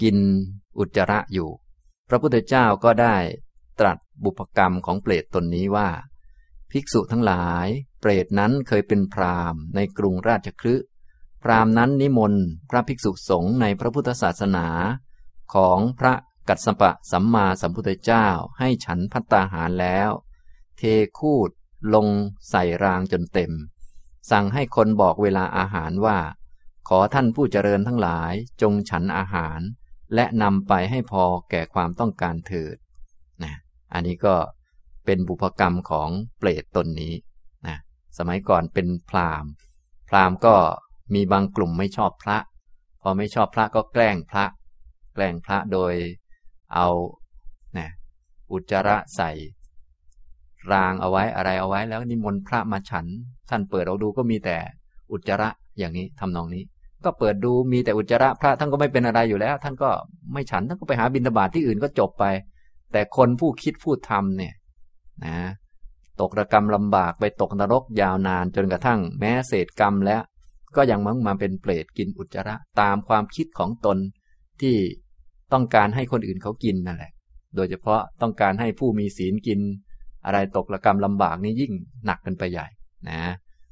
[0.01, 0.17] กิน
[0.79, 1.49] อุจจาระอยู่
[2.09, 3.15] พระพุทธเจ้าก็ได้
[3.79, 5.89] ตรัสบุพกรรมของเปรตตนนี้ว่า
[6.71, 7.67] ภิกษุทั้งหลาย
[8.01, 10.85] เปรตนั้นเคยเป็นพราหมณ์ในกรุงราชคฤห์
[11.43, 14.67] พราหมณ์นั้นนิมนต์พระภิกษุสงฆ์ในพระพุทธศาสนา
[15.55, 16.13] ของพระ
[16.47, 18.27] กัสสปะสัมมาสัมพุทธเจ้า
[18.59, 20.09] ให้ฉันพัตตาหารแล้ว
[20.77, 20.81] เท
[21.19, 21.49] คูด
[21.93, 22.07] ลง
[22.49, 23.51] ใส่รางจนเต็ม
[24.31, 26.17] สั่งให้คนบอกเวลาอาหารว่า
[26.87, 29.59] ขอท่านผู้เจริญทั้งหลายจงฉันอาหาร
[30.15, 32.75] และนำไปให้พอแก่ความต้องการเถิด
[33.43, 33.53] นะ
[33.93, 34.35] อันนี้ก็
[35.05, 37.13] เป็นบุพกรรมของเปรตตนนี้
[38.17, 39.51] สมัยก่อนเป็นพราหมณ์
[40.09, 40.55] พราหมณ์ก็
[41.13, 42.37] มีบางกลุ่มไม่ชอบพระ
[43.01, 44.45] พอไม่ชอบพระก็แกล้งพระ
[45.13, 45.93] แกล้งพระโดย
[46.73, 46.87] เอา
[47.73, 47.89] เนี่ย
[48.51, 49.31] อุจจาระใส่
[50.71, 53.05] รางเอาไว้อะไรเอาไว้ แล้วนิมนต์พระมาฉัน
[53.49, 54.57] ท่านเปิดเอาดูก็มีแต่
[55.11, 56.63] อุจจาระอย่างนี้ทำนองนี้
[57.05, 59.89] ก็เปิดดูมีแต่อุจจาระพระท่านก็ไม่เป็นอะไรอยู่แล้ว ท่านก็
[60.33, 62.25] ไม่ฉันท่านก็ไปหาบิณฑบาตทที่อื่นก็จบไป
[62.91, 64.53] แต่คนผู้คิดผู้ทำเนี่ย
[65.25, 65.37] นะ
[66.21, 70.21] ตกระกรรมลำบากไปตกนรกยาวนานจนกระทั่งแม้เศษกรรมแล้ว
[70.75, 73.97] ก็ยังมั่งมาเป็นเปรตกินอุจจาระ ตามความคิดของตน
[74.61, 74.75] ที่
[75.53, 77.11] ต้องการให้คนอื่นเขากินนั่นแหละ
[77.55, 79.59] โดยเฉพาะต้องการให้ผู้มีศีลกิน
[80.25, 81.71] อะไรตกระกรรมลำบากนี่ยิ่ง
[82.05, 82.67] หนักกันไปใหญ่
[83.09, 83.21] นะ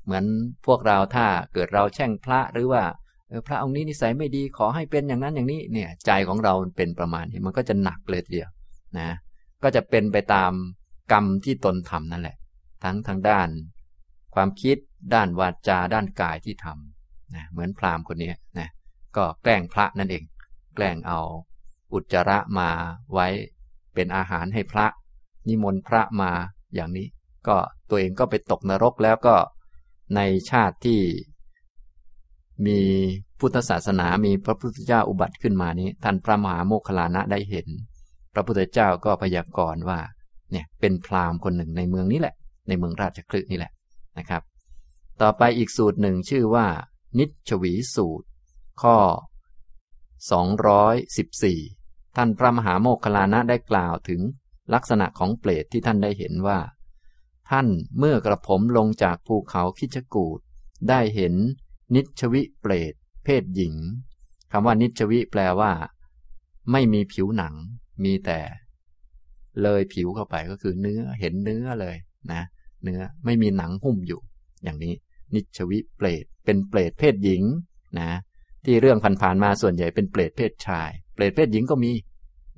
[0.05, 0.23] เหมือน
[0.65, 2.84] พวกเราถ้าเกิดเราแช่งพระหรือว่า
[3.47, 8.49] พระองค์นี้นิสัยไม่ดีขอให้เป็นอย่างนั้นอย่างนี้เนี่ย ใจของเราเป็นประมาณนี้มันก็จะหนักเลยทีเดียว
[8.99, 9.10] นะ
[9.63, 10.51] ก็จะเป็นไปตาม
[11.12, 12.38] กรรมที่ตนทำนั่นแหละ
[12.84, 13.47] ทั้งทางด้าน
[14.36, 14.77] ความคิด
[15.13, 18.69] ด้านวาจาด้านกายที่ทำนะเหมือนพราหมณ์คนนี้นะ
[19.15, 20.23] ก็แกล้งพระนั่นเอง
[20.75, 21.19] แกล้งเอา
[21.93, 22.69] อุจจาระมา
[23.13, 23.27] ไว้
[23.93, 24.86] เป็นอาหารให้พระ
[25.47, 26.32] นิมนต์พระมา
[26.75, 27.08] อย่างนี้
[27.47, 27.58] ก็
[27.89, 29.36] ตัวเองก็ไปตกนรกแล้วก็
[30.15, 31.01] ในชาติที่
[32.65, 32.80] มี
[33.39, 37.67] พุทธศาสนามีพระพุทธเจ้าอุบัติขึ้นมานี้ ท่านพระมหาโมคคลานะได้เห็น
[38.34, 39.99] พระพุทธเจ้าก็พยากรณ์ว่า
[40.51, 42.36] เนี่ยเป็นพราหมณ์คนหนึ่งในเมืองนี้แหละ
[42.67, 43.71] ในเมืองราชคลึนี่แหละ
[44.17, 44.41] นะครับ
[45.21, 46.65] ต่อไปอีกสูตรหนึ่งชื่อว่า
[47.19, 48.27] นิชวีสูตร
[48.82, 48.97] ข้อ
[50.62, 51.81] 214
[52.15, 54.21] ท่านพระมหาโมคคลานะได้กล่าวถึง
[54.74, 56.60] ลักษณะของเปรตที่ท่านได้เห็นว่า
[57.50, 60.39] ท่านเมื่อกระผมลงจากภูเขาคิชกูด
[60.89, 61.34] ได้เห็น
[61.95, 62.93] นิชวิเปรต
[63.24, 63.76] เพศหญิง
[64.52, 65.71] คำว่านิชวิแปลว่า
[66.71, 67.54] ไม่มีผิวหนัง
[68.04, 68.39] มีแต่
[69.62, 71.95] เลยผิวเข้าไปก็คือเนื้อเห็นเนื้อเลย
[72.32, 72.41] นะ
[72.84, 74.21] เนื้อไม่มีหนังหุ้มอยู่
[74.63, 74.93] อย่างนี้
[75.34, 77.43] นิชวิเปรตเป็นเปรตเพศหญิง
[78.00, 78.12] นะ
[78.65, 81.91] ที่เรื่องผ่านๆมาส่วนใหญ่เป็นเปรตเพศชาย รตเพศหญิงก็มี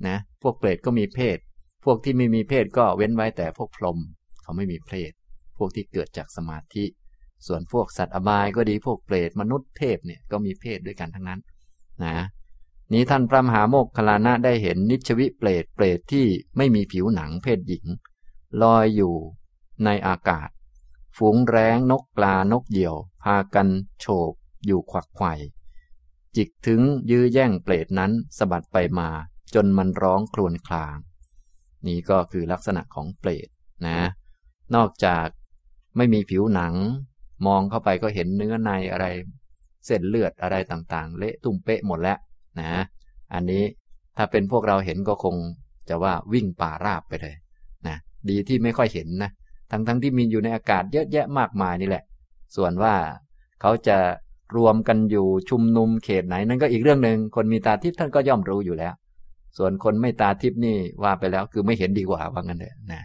[0.08, 1.38] นะ พวกเปรตก็มีเพศ
[1.84, 3.98] พวกที่ไม่มีเพศก็เว้นไว้แต่พวกพรหม
[4.42, 5.12] เขาไม่มีเพศ
[5.56, 6.84] พวกที่เกิดจากสมาธิ
[7.46, 11.40] ส่วนพวกสัตว์อบายก็ดีพวกเปรตมนุษย์เทพเนี่ยก็มีเพศด้วยกันทั้งนั้น
[12.04, 12.16] นะ
[12.92, 17.84] นี้ท่านพระมหาโมกขลานะได้เห็นนิชวิเปรตเปรตที่ไม่มีผิวหนังเพศหญิง
[18.62, 19.14] ลอยอยู่
[19.84, 20.48] ในอากาศ
[21.16, 23.68] ฝูงแร้งนกปลานกเหยี่ยว พากัน
[24.00, 24.32] โฉบ
[24.66, 25.32] อยู่ขวักไข่
[26.36, 29.08] จิกถึงยื้อแย่งเปรตนั้นสะบัดไปมา
[29.54, 30.96] จนมันร้องครวญคลาง
[31.86, 33.48] นี่ก็คือลักษณะของเปรต
[33.86, 33.98] นะ
[34.74, 35.26] นอกจาก
[35.96, 36.74] ไม่มีผิวหนัง
[37.46, 39.06] มองเข้าไปก็เห็นเนื้อในอะไร
[39.86, 42.18] เส้นเลือดอะไรต่างๆ เละตุ้มเป๊ะหมดแล้ว
[42.60, 42.70] นะ
[43.34, 43.64] อันนี้
[44.16, 45.36] ถ้าเป็นพวกเราเห็นก็คง
[45.88, 47.34] จะว่าวิ่งป่าราบไปเลย
[47.86, 47.96] นะ
[48.30, 49.30] ดีที่ไม่ค่อยเห็นนะ
[49.70, 52.04] ทั้งๆทที่มีอยู่ในอากาศเยอะแยะมากมายนี่แหละ
[52.56, 52.94] ส่วนว่า
[53.60, 53.98] เขาจะ
[54.56, 58.94] รวมกันอยู่ชุมนุมเขตไหนนั่นก็อีกเรื่องหนึ่งคนมีตาทิพย์ท่านก็ย่อมรู้อยู่แล้ว
[59.58, 63.02] ส่วนคนไม่ตาทิพย์นี่ว่าไปแล้วคือไม่เห็นดีกว่าว่างั้นเถอะนะ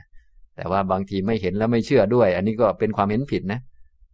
[0.56, 3.60] แต่ว่าบางทีไม่เห็นแล้วไม่เชื่อด้วย อันนี้ก็เป็นความเห็นผิดนะ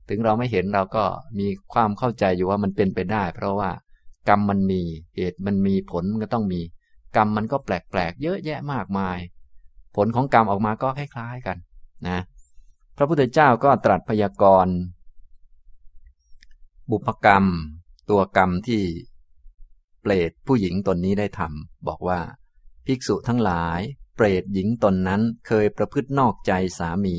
[0.10, 1.04] ถึงเราไม่เห็นเราก็
[1.40, 3.70] มีความเข้าใจอยู่ว่ามันเป็นไปได้ เพราะว่า
[4.30, 4.82] กรรมมันมี
[5.16, 6.62] เหตุมันมีผลมันก็ต้องมี
[7.16, 9.18] กรรมมันก็แปลกๆเยอะแยะมากมาย
[9.96, 11.58] ผลของกรรมออกมาก็คล้ายๆกัน
[12.08, 12.20] นะ
[12.98, 14.76] พระพุทธเจ้าก็ตรัสพยากรณ์
[16.92, 17.46] บุพกรรม
[18.10, 18.84] ตัวกรรมที่
[20.02, 22.20] เปรตผู้หญิงตนนี้ได้ทำบอกว่า
[22.86, 23.80] ภิกษุทั้งหลาย
[24.16, 27.18] เปรตหญิงตนนั้นเคยประพฤตินอกใจสามี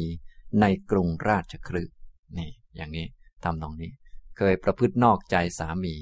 [0.61, 1.95] ในกรุงราชคฤห์
[2.39, 3.07] นี่ อย่างนี้
[3.45, 3.93] ทำตรงนี้
[4.37, 5.95] เคยประพฤตินอกใจสามี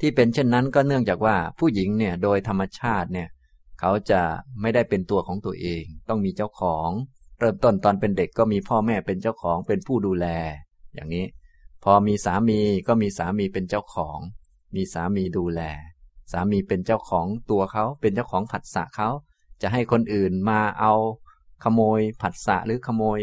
[0.00, 3.28] ที่เป็นเช่นนั้นก็เนื่องจากว่าผู้หญิงเนี่ยโดยธรรมชาติเนี่ย
[3.80, 4.22] เขาจะ
[4.60, 6.88] ไม่ได้เป็นตัวของตัวเอง ต้องมีเจ้าของ
[7.38, 10.26] เริ่มต้นตอนเป็นเด็กก็มีพ่อแม่เป็นเจ้าของเป็นผู้ดูแล
[10.94, 11.24] อย่างนี้
[11.84, 14.18] พอมีสามีก็มีสามีเป็นเจ้าของ
[14.74, 15.60] มีสามีดูแล
[16.32, 19.08] สามีเป็นเจ้าของตัวเขาเป็นเจ้าของผัสสะเขา
[19.62, 20.92] จะให้คนอื่นมาเอา
[21.64, 23.20] ขโมยผัสสะหรือขโมย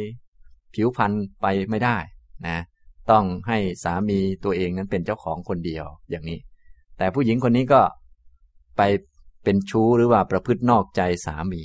[0.73, 1.97] ผิวพันธุ์ไปไม่ได้
[2.47, 2.57] นะ
[3.11, 6.39] ต้องให้สามีตัวเองนั้นเป็นเจ้าของคนเดียวอย่างนี้
[6.97, 7.81] แต่ผู้หญิงคนนี้ก็
[8.77, 8.81] ไป
[9.43, 11.63] เป็นชู้หรือว่าประพฤตินอกใจสามี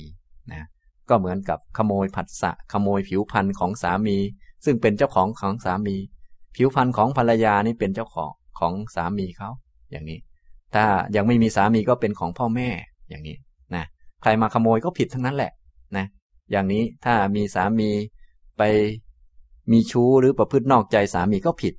[0.51, 0.63] นะ
[1.09, 4.17] ก็เหมือนกับขโมยผัสสะขโมยผิวพันธุ์ของสามี
[4.65, 5.95] ซึ่งเป็นเจ้าของของสามี
[6.55, 9.49] ผิวพันธุ์ของภรรยานี่เป็นเจ้าของของสามีเขา
[9.91, 10.19] อย่างนี้
[10.73, 10.85] ถ้า
[11.15, 12.69] ยังไม่มีสามีก็เป็นของพ่อแม่
[13.09, 13.37] อย่างนี้
[13.75, 13.83] นะ
[14.21, 15.51] ใครมาขโมยก็ผิดทั้งนั้นแหละ
[15.97, 16.05] นะ
[16.51, 17.89] อย่างนี้ถ้ามีสามี
[18.57, 18.63] ไป
[19.71, 21.73] มีชู้หรือประพฤตินอกใจสามีก็ผิด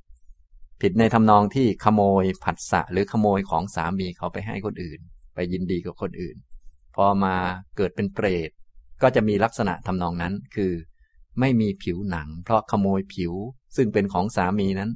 [0.80, 5.00] ผิดในทำนองที่ขโมยผัสสะหรือขโมยของสามีเขาไปให้คนอื่น
[5.34, 6.36] ไปยินดีกับคนอื่น
[6.94, 7.34] พอมา
[7.76, 8.50] เกิดเป็นเปรต
[9.02, 10.72] ก็จะมีลักษณะทำนองนั้นคือ
[11.40, 13.32] ไม่มีผิวหนัง เพราะขโมยผิว
[13.76, 14.90] ซึ่งเป็นของสามีนั้น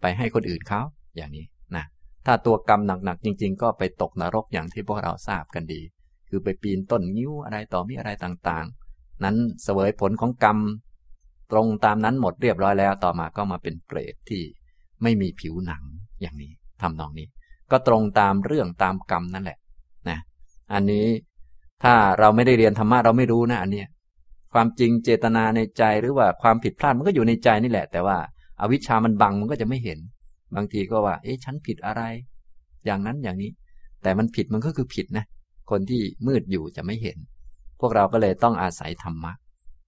[0.00, 0.80] ไปให้คนอื่นเขา
[1.16, 1.84] อย่างนี้นะ
[2.26, 5.80] ถ้าตัวกรรมหนักๆจริง ๆ ก็ไปตกนรกอย่างที่พวกเราทราบกันดี
[6.28, 10.58] คือไปปีนต้นงิ้วอะไรต่อมีอะไรต่างๆ นั้นเสวยผลของกรรม
[11.52, 14.42] ตรงตามนั้นหมดเรียบร้อยแล้วต่อมาก็มาเป็นเปรตที่
[15.02, 15.82] ไม่มีผิวหนัง
[16.20, 17.26] อย่างนี้ทำนองนี้
[17.70, 19.58] ก็ตรงตามเรื่องตามกรรมนั่นแหละ
[20.08, 20.18] นะ
[20.72, 21.06] อันนี้
[21.82, 23.88] ถ้าเราไม่ได้เรียนธรรมะเราไม่รู้นะอันเนี้ย
[24.52, 28.18] ความจริงเจตนาในใจหรือว่าความผิดพลาดมันก็อยู่ในใจนี่แหละ แต่ว่า
[28.60, 29.98] อาวิชามันบังมันก็จะไม่เห็น
[30.54, 32.02] บางทีก็ว่า เอ๊ะฉันผิดอะไร
[32.84, 33.50] อย่างนั้นอย่างนี้
[34.02, 35.24] แต่มันผิดมันก็คือผิดนะ
[35.70, 37.16] คนที่มืดอยู่จะไม่เห็น
[37.80, 39.32] พวกเราก็เลยต้องอาศัยธรรมะ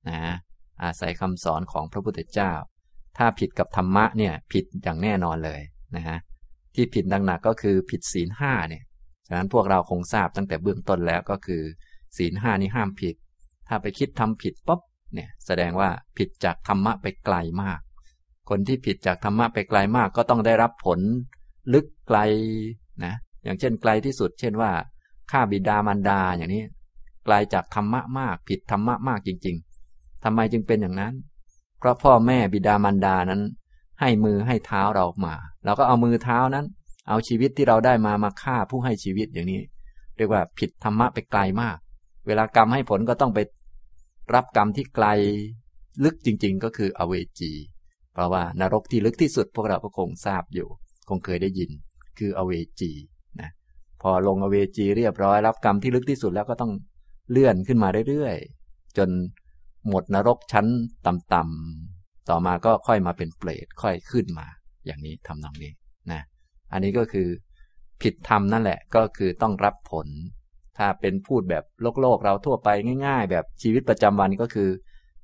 [0.09, 0.19] นะ
[0.85, 2.53] อาศัยคำสอนของพระพุทธเจ้า
[3.19, 5.61] ถ้าผิดกับธรรมะเนี่ย ผิดอย่างแน่นอนเลย
[5.97, 6.19] นะฮะ
[6.75, 8.85] ที่ผิดดังหนักก็คือผิดศีลห้าเนี่ย
[9.27, 11.63] ฉะนั้นพวกเราคงทราบตั้งแต่เบื้องต้นแล้วก็คือ
[12.17, 13.15] ศีลห้านี้ห้ามผิด
[13.69, 14.81] ถ้าไปคิดทำผิดปุ๊บ
[15.15, 17.81] เนี่ยแสดงว่าผิดจากธรรมะไปไกลมาก
[18.51, 21.01] คนที่ผิดจากธรรมะไปไกลมากก็ต้องได้รับผล
[21.75, 22.19] ลึกไกล
[23.05, 24.71] นะอย่างเช่นไกลที่สุด เช่นว่า
[25.31, 26.65] ฆ่าบิดามารดาอย่างนี้
[27.25, 29.57] ไกลาจากธรรมะมาก ผิดธรรมะมากจริง
[29.91, 31.15] ๆทำไมจึงเป็นอย่างนั้น
[31.79, 33.43] เพราะพ่อแม่บิดามารดานั้น
[34.01, 36.67] ให้มือให้เท้าเรามาเราก็เอามือเท้านั้น
[37.09, 39.61] เอาชีวิตที่เราได้มามาฆ่าผู้ให้ชีวิตอย่างนี้
[40.17, 41.77] เรียกว่าผิดธรรมะไปไกลมาก
[42.27, 43.39] เวลากรรมให้ผลก็ต้องไป
[44.35, 45.07] รับกรรมที่ไกล
[46.05, 47.53] ลึกจริง ๆ ก็คืออเวจี
[48.13, 50.69] เพราะว่านรกที่ลึกที่สุดพวกเราก็คงทราบอยู่
[51.09, 51.71] คงเคยได้ยิน
[52.19, 52.93] คืออเวจี
[53.41, 53.51] นะ
[54.03, 56.73] พอลงอเวจีเรียบร้อยรับกรรมที่ลึกที่สุดแล้วก็ต้อง
[57.31, 59.09] เลื่อนขึ้นมาเรื่อยๆ จน
[59.89, 60.67] หมดนรกชั้น
[61.07, 64.47] ต่ำๆต่อมาก็ค่อยมาเป็นเปรตค่อยขึ้นมา
[64.87, 65.73] อย่างนี้ทำนองนี้
[66.13, 66.23] นะ
[66.73, 67.29] อันนี้ก็คือ
[68.03, 70.09] ผิดธรรมนั่นแหละก็คือต้องรับผล
[70.79, 72.69] ถ้าเป็นพูดแบบโลกโลกเราทั่วไป
[73.07, 74.69] ง่าย ๆ แบบชีวิตประจำวันก็คือ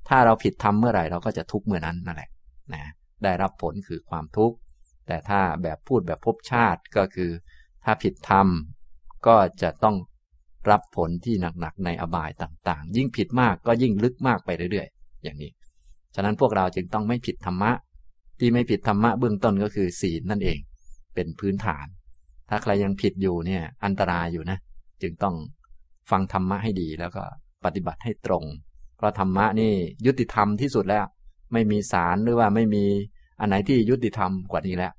[0.09, 2.29] ถ้าเราผิดธรรมเมื่อไหร่เราก็จะทุกข์เมื่อนั้นนั่นแหละ
[2.73, 2.83] นะ
[3.23, 4.55] ได้รับผลคือความทุกข์
[5.07, 7.31] แต่ถ้าแบบพูดแบบภพชาติก็คือ
[7.85, 8.47] ถ้าผิดธรรม
[9.27, 9.95] ก็จะต้อง
[10.69, 15.51] รับผลที่หนักๆในอบายต่างๆ ยิ่งผิดมากก็ยิ่งลึกมากไปเรื่อยๆ อย่างนี้
[16.15, 17.71] ฉะนั้นพวกเราจึงต้องไม่ผิดธรรมะ
[18.39, 20.59] ที่ไม่ผิดธรรมะเบื้องต้นก็คือศีลนั่นเอง
[21.15, 21.85] เป็นพื้นฐาน
[22.49, 24.57] ถ้าใครยังผิดอยู่เนี่ยอันตรายอยู่นะ
[25.03, 25.35] จึงต้อง
[26.11, 27.23] ฟังธรรมะให้ดีแล้วก็
[27.65, 28.43] ปฏิบัติให้ตรง
[28.97, 29.73] เพราะธรรมะนี่
[30.05, 31.05] ยุติธรรมที่สุดแล้ว
[31.53, 32.83] ไม่มีสารหรือว่าไม่มี
[33.39, 34.93] อันไหนที่ยุติธรรมกว่านี้แล้ว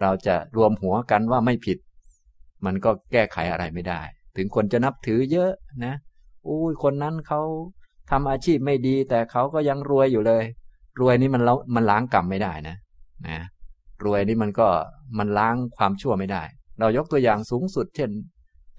[0.00, 1.78] เราจะรวมหัวกันว่าไม่ผิด
[2.64, 4.00] มันก็แก้ไขอะไรไม่ได้
[4.36, 5.50] ถึงคนจะนับถือเยอะ
[5.84, 5.94] นะ
[6.46, 7.40] อุ้ยคนนั้นเขา
[8.10, 10.44] ทำอาชีพไม่ดี แต่เขาก็ยังรวยอยู่เลย
[11.00, 12.76] รวยนี่มันแล้วมันล้างกรรมไม่ได้นะ
[13.28, 13.40] นะ
[14.04, 14.68] รวยนี่มันก็
[15.18, 16.42] มันล้างความชั่วไม่ได้
[16.80, 18.10] เรายกตัวอย่างสูงสุด เช่น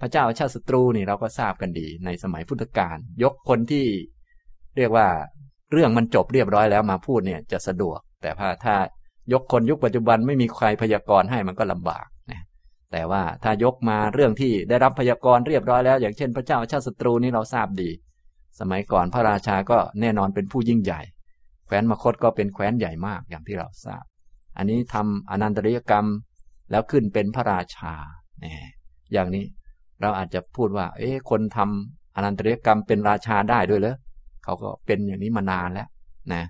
[0.02, 3.86] พระเจ้าชาติศัตรูนี่เราก็ทราบกันดี ในสมัยพุทธกาลยกคนที่
[4.76, 5.08] เรียกว่า
[5.72, 8.74] เรื่องมันจบเรียบร้อยแล้วมาพูดเนี่ยจะสะดวก แต่ถ้าถ้า
[9.32, 12.42] ยกคนยุคปัจจุบันไม่มีใครพยากรณ์ให้มันก็ลำบากนะ
[12.92, 17.90] แต่ว่าถ้ายกมาเรื่องที่ได้รับพยากรณ์เรียบร้อยแล้ว อย่างเช่น พระเจ้าชาติศัตรูนี้เราทราบดี
[18.60, 21.00] สมัยก่อนพระราชาก็แน่นอนเป็นผู้ยิ่งใหญ่
[21.66, 24.04] แคว้นมคตก็เป็นแคว้นใหญ่มากอย่างที่เราทราบ
[24.56, 26.06] อันนี้ทำอนันตริยกรรม
[26.70, 27.94] แล้วขึ้นเป็นพระราชา
[28.40, 28.68] เนี่ย
[29.12, 29.44] อย่างนี้
[30.02, 33.96] เราอาจจะพูดว่า เอ๊ะคนทำอนันตริยกรรมเป็นราชาได้ด้วยเหรอ
[34.44, 35.88] เขาก็เป็นอย่างนี้มานานแล้ว
[36.32, 36.42] นะ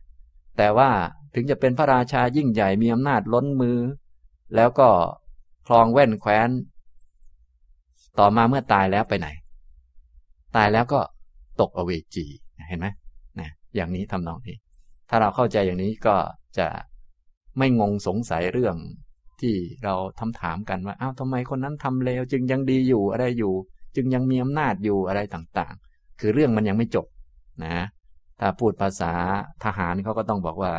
[0.57, 0.91] แต่ว่า
[1.35, 3.79] ถึงจะเป็นพระราชายิ่งใหญ่มีอำนาจล้นมือ
[4.57, 4.89] แล้วก็
[5.67, 6.49] คลองแว่นแคว้น
[8.19, 9.29] ต่อมาเมื่อตายแล้วไปไหน
[10.57, 11.01] ตายแล้วก็
[11.61, 12.27] ตกอเวจี
[12.69, 12.87] เห็นไหม
[13.41, 14.57] นะอย่างนี้ทำนองนี้
[15.09, 16.17] ถ้าเราเข้าใจอย่างนี้ก็
[16.59, 16.67] จะ
[17.59, 18.77] ไม่งงสงสัยเรื่อง
[19.43, 23.55] ที่เราทำถามกันว่าอ้าวทำไมคนนั้นทำเลวจึงยังดีอยู่อะไรอยู่
[23.97, 27.07] จึงยังมีอำนาจอยู่อะไรต่างๆ คือเรื่องมันยังไม่จบ
[27.65, 27.77] นะ
[28.41, 29.13] ถ้าพูดภาษา
[29.65, 30.73] ทหารเขาก็ต้องบอกว่า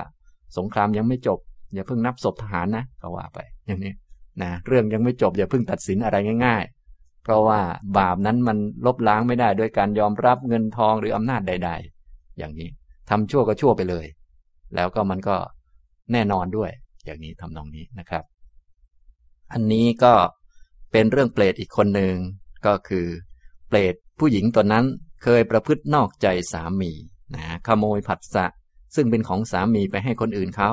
[0.57, 1.39] สงครามยังไม่จบ
[1.73, 3.93] อย่าเพิ่งนับศพทหารนะก็ว่าไป อย่างนี้
[4.41, 7.59] นะเรื่องยังไม่จบอย่าเพิ่งตัดสินอะไรง่าย ๆ เพราะว่า
[7.97, 11.71] บาปนั้นมันลบล้างไม่ได้ด้วยการยอมรับเงินทองหรืออำนาจใด
[12.03, 12.69] ๆ อย่างนี้
[13.09, 14.05] ทำชั่วก็ชั่วไปเลย
[14.75, 15.35] แล้วก็มันก็
[16.11, 16.71] แน่นอนด้วย
[17.05, 18.23] อย่างนี้ทำนองนี้นะครับ
[19.53, 20.13] อันนี้ก็
[20.91, 22.15] เป็นเรื่องเปรตอีกคนหนึ่ง
[22.65, 23.07] ก็คือ
[23.67, 24.85] เปรตผู้หญิงตนนั้น
[25.23, 26.91] เคยประพฤตินอกใจสามี
[27.35, 28.45] นะขโมยผัสสะ
[28.95, 30.69] ซึ่งเป็นของสามีไปให้คนอื่นเขา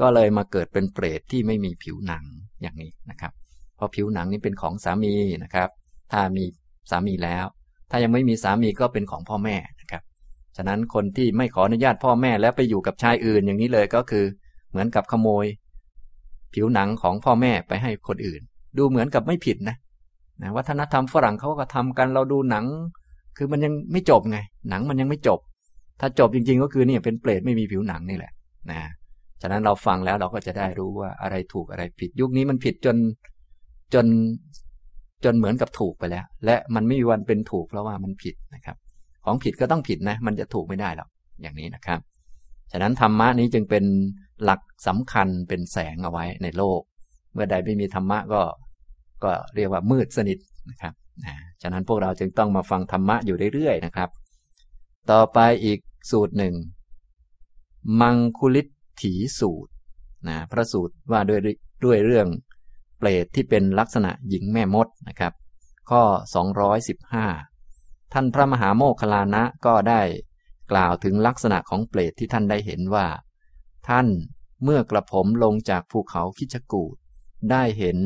[0.00, 2.24] ก็เลยมาเกิดเป็นเปรตที่ไม่มีผิวหนัง
[2.62, 3.32] อย่างนี้นะครับ
[3.76, 5.68] เพราะผิวหนังนี้เป็นของสามีนะครับ
[6.12, 6.44] ถ้ามี
[6.90, 7.44] สามีแล้ว
[7.90, 10.02] ถ้ายังไม่มีสามีก็เป็นของพ่อแม่นะครับ
[10.56, 14.24] ฉะนั้นคนที่ไม่ขออนุญาตพ่อแม่แล้วไปอยู่กับชายอื่นอย่างนี้เลยก็คือ
[14.70, 15.44] เหมือนกับขโมย
[16.54, 18.40] ผิวหนังของพ่อแม่ไปให้คนอื่น
[18.78, 19.76] ดูเหมือนกับไม่ผิดนะ
[20.42, 22.66] นะวัฒนธรรมฝรั่งเขาก็ทำกันเราดูหนัง
[23.36, 24.38] คือมันยังไม่จบไง
[24.70, 25.40] หนังมันยังไม่จบ
[26.00, 28.32] ถ้าจบจริง ๆ ก็คือเนี่ยเป็นเปรตไม่มีผิวหนังนี่แหละ
[28.70, 28.80] นะ
[29.42, 32.96] ฉะนั้นเราฟังแล้วเราก็จะได้รู้ว่าอะไรถูกอะไรผิด ยุคนี้มันผิดจน
[33.94, 34.06] จน
[35.24, 38.76] จนเหมือนกับถูกไปแล้ว และมันไม่มีวันเป็นถูกเพราะว่ามันผิดนะครับ
[39.24, 41.08] ของผิดก็ต้องผิดนะ มันจะถูกไม่ได้หรอก
[41.42, 42.00] อย่างนี้นะครับ
[42.72, 43.84] ฉะนั้นธรรมะนี้จึงเป็น
[44.44, 46.80] หลักสำคัญเป็นแสงเอาไว้ในโลก
[47.32, 48.42] เมื่อใดไม่มีธรรมะก็
[49.24, 50.38] ก็เรียกว่ามืดสนิท
[50.70, 54.08] นะครับนะฉะนั้นพวกเราจึงต้องมาฟังธรรมะอยู่เรื่อยๆนะครับ
[55.10, 55.78] ต่อไปอีก
[56.10, 56.54] สูตรหนึ่ง
[58.00, 58.62] มังคุลิ
[59.02, 59.72] ถีสูตร
[60.28, 61.40] นะพระสูตรว่าด้วย
[61.84, 62.28] ด้วยเรื่อง
[62.98, 65.32] เปรตที่เป็นลักษณะหญิงแม่มดนะครับ
[65.90, 66.02] ข้อ
[66.88, 70.00] 215 ท่านพระมหาโมคคลานะก็ได้
[70.72, 73.06] กล่าวถึงลักษณะของเปรตที่ท่านได้เห็นว่า
[73.88, 74.08] ท่าน
[74.62, 76.96] เมื่อกระผมลงจากภูเขาคิชกูด
[77.50, 77.98] ได้เห็น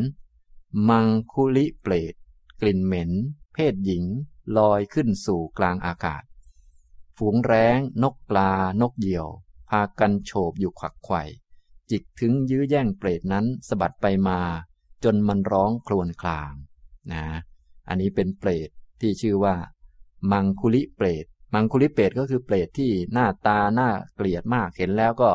[0.88, 2.14] มังคุลิเปรต
[2.60, 3.10] กลิ่นเหม็น
[3.54, 4.04] เพศหญิง
[4.58, 6.22] ลอยขึ้นสู่กลางอากาศ
[7.16, 9.28] ฝูงแร้ง นกปลา นกเหยี่ยว
[9.68, 11.22] พากันโฉบอยู่ขวักไข่
[11.90, 14.40] จิกถึงยื้อแย่งเปรตนั้นสะบัดไปมา
[15.04, 16.52] จนมันร้องครวญคลาง
[17.12, 17.26] นะ
[17.88, 18.68] อันนี้เป็นเปรต
[19.00, 19.56] ที่ชื่อว่า
[20.32, 25.30] มังคุลิเปรตมังคุลิเปรตก็คือเปรตที่หน้าตาหน้าเกลียดมากเห็นแล้วก็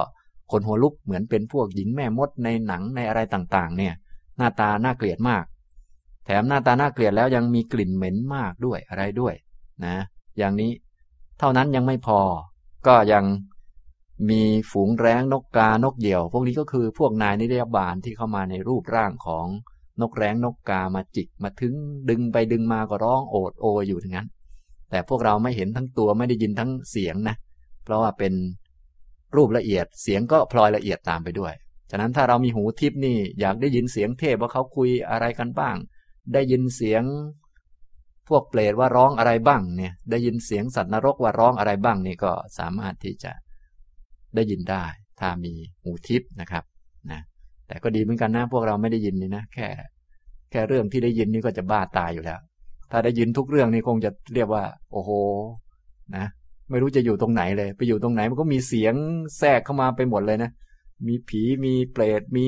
[0.51, 3.93] คนหัวลุกเหมือนเป็นพวกหญิงแม่มดในหนังในอะไรต่างๆ เนี่ย
[4.37, 5.45] หน้าตาหน้าเกลียดมาก
[6.25, 9.33] แถมหน้าตาน้าเกลียดแล้วยังมีกลิ่นเหม็นมากด้วยอะไรด้วย
[9.85, 9.95] นะ
[10.37, 10.71] อย่างนี้
[11.39, 12.19] เท่านั้นยังไม่พอ
[12.87, 13.25] ก็ยัง
[14.29, 19.47] มีฝูงแร้งนกกานกเหยี่ยว พวกนี้ก็คือพวกนายนิรยบาลที่เข้ามาในรูปร่างของ
[20.01, 21.73] นกแร้งนกกามาจิกมาถึง
[22.09, 24.27] ดึงไปดึงมาก็ร้องโอดโอยอยู่ทั้งนั้น
[24.89, 27.35] แต่พวกเราไม่เห็นทั้งตัวไม่ได้ยินทั้งเสียงนะ
[27.83, 28.33] เพราะว่าเป็น
[29.35, 31.53] รูปละเอียด เสียงก็พลอยละเอียดตามไปด้วย
[31.91, 35.75] ฉะนั้นถ้าเรามีหูทิพนี่อยากได้ยินเสียงเทพว่าเขาคุยอะไรกันบ้าง
[36.33, 37.03] ได้ยินเสียง
[38.29, 43.31] พวกเปรตว่าร้องอะไรบ้างเนี่ย ได้ยินเสียงสัตว์นรกว่าร้องอะไรบ้างนี่ก็สามารถที่จะ
[44.35, 44.85] ได้ยินได้
[45.19, 46.63] ถ้ามีหูทิพนะครับ
[47.11, 47.21] นะ
[47.67, 49.67] แต่ก็ดีเหมือนกันนะพวกเราไม่ได้ยินนี่นะแค่
[50.51, 52.39] แค่เรื่องที่ได้ยินนี่ก็จะบ้าตายอยู่แล้ว
[52.91, 55.11] ถ้าได้ยินทุกเรื่องนี่คงจะเรียกว่า โอ้โห
[56.15, 56.25] นะ
[56.71, 58.93] ไม่รู้จะอยู่ตรงไหนเลย ไปอยู่ตรงไหนมันก็มีเสียง
[59.37, 60.51] แทรกเข้ามาไปหมดเลยนะ
[61.07, 62.47] มีผีมีเปรตมี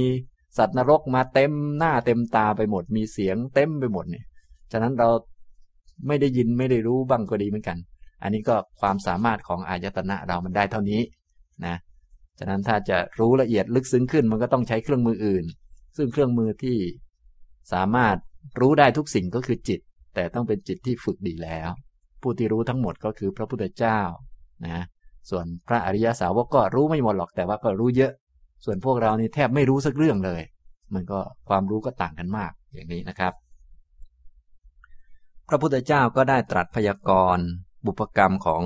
[0.57, 4.25] สัตว์นรกมาเต็มหน้าเต็มตาไปหมด มีเสียงเต็มไปหมดเนี่ย
[4.71, 5.09] ฉะนั้นเรา
[6.07, 7.77] ไม่ได้ยินไม่ได้รู้บ้างก็ดีเหมือนกัน
[8.23, 11.01] อันนี้ก็ความสามารถของอายตนะเรามันได้เท่านี้
[11.65, 11.75] นะ
[12.39, 15.45] ฉะนั้นถ้าจะรู้ละเอียดลึกซึ้งขึ้นมันก็ต้องใช้เครื่องมืออื่น
[15.97, 16.77] ซึ่งเครื่องมือที่
[17.73, 18.15] สามารถ
[18.59, 19.79] รู้ได้ทุกสิ่งก็คือจิต
[20.15, 21.69] แต่ต้องเป็นจิตที่ฝึกดีแล้ว
[22.23, 23.99] ผู้ที่รู้ทั้งหมดก็คือพระพุทธเจ้า
[24.67, 24.83] นะ
[25.29, 28.11] ส่วนพระอริยสาวกก็รู้ไม่หมดหรอกแต่ว่าก็รู้เยอะ
[28.65, 30.41] ส่วนพวกเรานี่แทบไม่รู้สักเรื่องเลย
[30.93, 33.33] มันก็ความรู้ก็ต่างกันมากอย่างนี้นะครับ
[35.49, 37.45] พระพุทธเจ้าก็ได้ตรัสพยากรณ์
[37.85, 38.63] บุพกรรมของ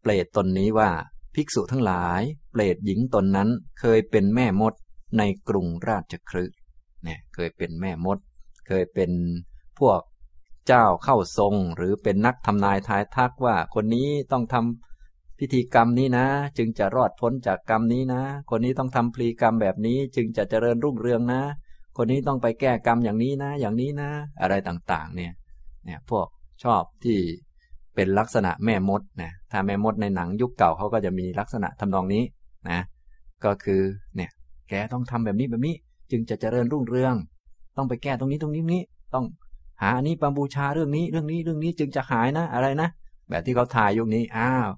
[0.00, 0.90] เปรตตนนี้ว่า
[1.34, 2.20] ภิกษุทั้งหลาย
[2.50, 3.48] เปรตหญิงตนนั้น
[3.80, 4.74] เคยเป็นแม่มด
[5.18, 6.56] ในกรุงราชคฤห์
[7.04, 8.18] เนี่ยเคยเป็นแม่มด
[8.66, 9.10] เคยเป็น
[9.78, 10.00] พวก
[10.66, 16.26] เจ้าเข้าทรง หรือเป็นนักทำนายทายทักว่าคนนี้ต้องทำพิธีกรรมนี้นะ
[16.58, 21.42] จึงจะรอดพ้นจากกรรมนี้นะ คนนี้ต้องทำพลีกรรมแบบนี้ จึงจะเจริญรุ่งเรืองนะ
[21.96, 25.32] คนนี้ต้องไปแก้กรรมอย่างนี้นะ อย่างนี้นะ อะไรต่างๆ เนี่ย
[25.84, 26.26] เนี่ยพวก
[26.64, 27.18] ชอบที่
[27.94, 32.24] เป็นลักษณะแม่มดนะถ้าแม่มดในหนังยุคเก่าเขาก็จะมีลักษณะทำนองนี้
[32.70, 32.80] นะ
[33.44, 33.82] ก็คือ
[34.16, 34.30] เนี่ย
[34.68, 35.74] แกต้องทำแบบนี้แบบนี้
[36.10, 37.14] จึงจะเจริญรุ่งเรือง
[37.76, 38.82] ต้องไปแก้ตรงนี้ตรงนี้นี้
[39.14, 39.24] ต้อง
[39.82, 42.88] หาอันนี้ปับูชาเรื่องนี้เรื่องนี้เรื่องนี้จึงจะหายนะ อะไรนะ
[43.28, 44.68] แบบที่เขาถ่ายยุคนี้อ้าว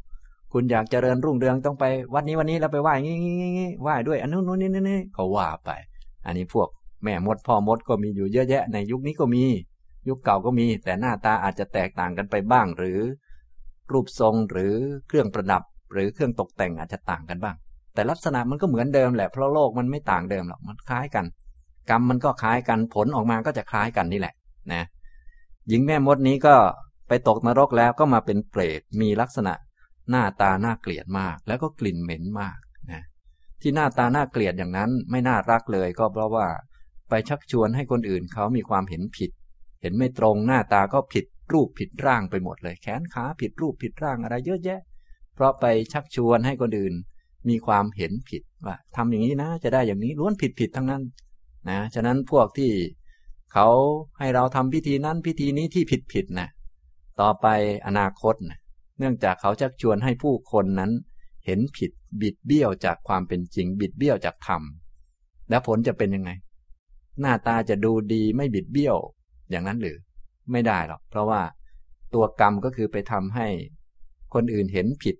[0.52, 1.84] คุณอยากเจริญรุ่งเรืองต้องไป
[2.14, 5.70] วัดนี้วันนี้แล้วไปไหว้งี้งี้ไหว้ด้วยอันนู้นนู้นนี่นี่ก็ว่าไป
[6.26, 6.68] อันนี้พวก
[7.04, 9.44] แม่มดพ่อมดก็มีอยู่เยอะแยะ ในยุคนี้ก็มี
[10.08, 12.98] ยุคเก่าก็มี แต่หน้าตาอาจจะแตกต่างกันไปบ้าง หรือ
[13.92, 14.74] รูปทรงหรือ
[15.08, 17.56] เครื่องประดับ หรือเครื่องตกแต่งอาจจะต่างกันบ้าง
[17.94, 21.24] แต่ลักษณะมันก็เหมือนเดิมแหละเพราะโลกมันไม่ต่างเดิมหรอกมันคล้ายกัน
[21.90, 24.34] กรรมมันก็คล้ายกันผลออกมาก็จะคล้ายกันนี่แหละ
[24.74, 24.82] นะ
[25.68, 26.56] หญิงแม่มดนี้ก็
[27.08, 29.54] ไปตกนรกแล้วก็มาเป็นเปรตมีลักษณะ
[30.10, 32.58] หน้าตาน่าเกลียดมาก แล้วก็กลิ่นเหม็นมาก
[32.92, 33.02] นะ
[33.60, 36.46] ที่หน้าตาน่าเกลียดอย่างนั้นไม่น่ารักเลยก็เพราะว่า
[37.08, 39.30] ไปชักชวนให้คนอื่นเขามีความเห็นผิด
[39.82, 44.80] เห็นไม่ตรงหน้าตาก็ผิดรูปผิดร่างไปหมดเลย แขนขาผิดรูปผิดร่างอะไรเยอะแยะ
[45.34, 46.94] เพราะไปชักชวนให้คนอื่น
[47.48, 51.02] มีความเห็นผิดว่าทำอย่างนี้นะจะได้อย่างนี้ล้วนผิดผิดทั้งนั้น
[51.70, 52.70] นะฉะนั้นพวกที่
[53.52, 53.68] เขา
[54.18, 56.48] ให้เราทำพิธีนั้นพิธีนี้ที่ผิดผิดนะ
[57.20, 57.46] ต่อไป
[57.86, 58.58] อนาคตนะ
[58.98, 60.90] เนื่องจากเขาชักชวนให้ผู้คนนั้น
[61.46, 61.90] เห็นผิด
[62.22, 64.62] บิดเบี้ยวจากความเป็นจริง บิดเบี้ยวจากธรรม
[65.50, 66.30] แล้วผลจะเป็นยังไง
[67.20, 68.96] หน้าตาจะดูดีไม่บิดเบี้ยว
[69.50, 69.96] อย่างนั้นหรือ
[70.52, 71.42] ไม่ได้หรอกเพราะว่า
[72.14, 73.48] ตัวกรรมก็คือไปทำให้
[74.34, 75.16] คนอื่นเห็นผิด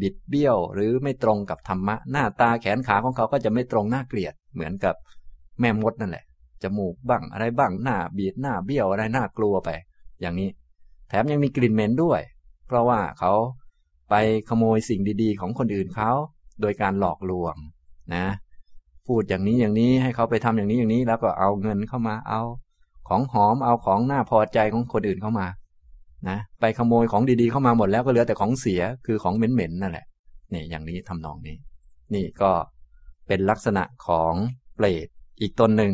[0.00, 4.94] บิดเบี้ยว หรือไม่ตรงกับธรรมะ หน้าตาแขนขาของเขาก็จะไม่ตรงหน้าเกลียด เหมือนกับ
[5.60, 6.24] แม่มดนั่นแหละ
[6.62, 9.70] จมูกบ้างอะไรบ้างหน้าบีดหน้าเบี้ยวอะไรหน้ากลัวไป
[10.20, 10.48] อย่างนี้
[11.08, 12.20] แถมยังมีกลิ่นเหม็นด้วย
[12.66, 13.32] เพราะว่าเขา
[14.10, 14.14] ไป
[14.48, 16.10] ขโมยสิ่งดีๆ ของคนอื่นเขา
[16.60, 17.56] โดยการหลอกลวง
[18.14, 18.26] นะ
[19.06, 22.42] พูดอย่างนี้อย่างนี้ให้เขาไปทำอย่างนี้อย่างนี้แล้วก็เอาเงินเข้ามาเอา
[23.08, 25.46] ของหอมเอาของหน่าพอใจของคนอื่นเข้ามา
[26.28, 30.06] นะไปขโมยของดีๆเข้ามาหมดแล้วก็เหลือแต่ของเสียคือของเหม็นๆนั่นแหละ
[30.52, 31.56] นี่อย่างนี้ทำนองนี้
[32.14, 32.50] นี่ก็
[33.26, 34.32] เป็นลักษณะของ
[34.74, 35.08] เปรต
[35.40, 35.92] อีกตนหนึ่ง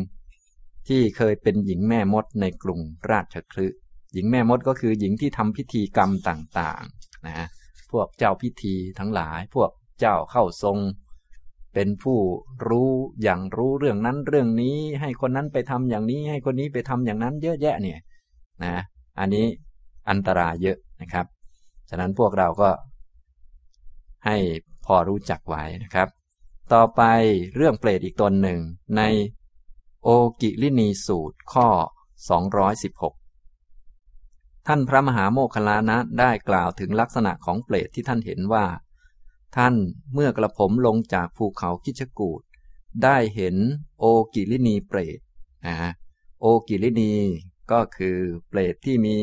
[0.87, 2.79] ที่เคยเป็นหญิงแม่มดในกรุง
[3.11, 3.67] ราชคลึ
[4.13, 7.47] หญิงแม่มดก็คือหญิงที่ทำพิธีกรรมต่างๆนะ
[7.91, 10.77] พวกเจ้าพิธีทั้งหลาย พวกเจ้าเข้าทรง
[11.73, 12.19] เป็นผู้
[12.67, 12.91] รู้
[13.23, 17.99] อย่างรู้เรื่องนั้นเรื่องนี้ ให้คนนั้นไปทำอย่างนี้ ให้คนนี้ไปทำอย่างนั้นเยอะแยะเนี่ย
[18.63, 18.75] นะ
[19.19, 19.45] อันนี้
[20.09, 21.25] อันตรายเยอะนะครับ
[21.89, 22.69] ฉะนั้นพวกเราก็
[24.25, 24.37] ให้
[24.85, 26.07] พอรู้จักไว้นะครับ
[26.73, 27.01] ต่อไป
[27.55, 28.59] เรื่องเปรตอีกตนหนึ่ง
[28.97, 29.01] ใน
[30.07, 31.67] โอกิลินีสูตรข้อ
[33.37, 38.65] 216 ท่านพระมหาโมคคัลลานะได้กล่าวถึงลักษณะของเปรตที่ท่านเห็นว่า
[39.55, 39.75] ท่าน
[40.13, 42.41] เมื่อกระผมลงจากภูเขาคิชฌกูฏ
[43.03, 43.55] ได้เห็น
[43.99, 45.19] โอกิลินีเปรต
[45.65, 45.91] นะ
[46.39, 47.13] โอกิลินี
[47.71, 49.17] ก็คือเปรตที่มี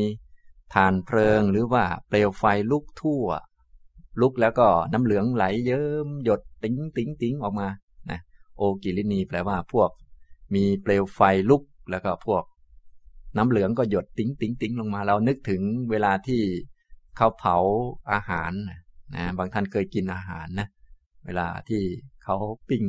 [0.73, 3.25] ฐานเพลิงหรือว่าเปลวไฟลุกทั่ว
[4.21, 7.67] ลุกแล้วก็น้ำเหลืองไหลเยิ้มหยดติ๋งติ๋งติ๋งออกมา
[8.09, 8.19] นะ
[8.57, 9.91] โอกิลินีแปลว่าพวก
[10.55, 12.43] มีเปลวไฟลุกแล้วก็พวก
[13.37, 15.61] น้ำเหลืองก็หยดติ๋งติ๋งติ๋งลงมา เรานึกถึง
[15.91, 16.41] เวลาที่
[17.17, 17.57] เขาเผา
[18.11, 18.51] อาหาร
[19.15, 20.67] นะบางท่านเคยกินอาหารนะ
[21.25, 21.81] เวลาที่
[22.23, 22.35] เขา
[22.69, 22.83] ปิ้ง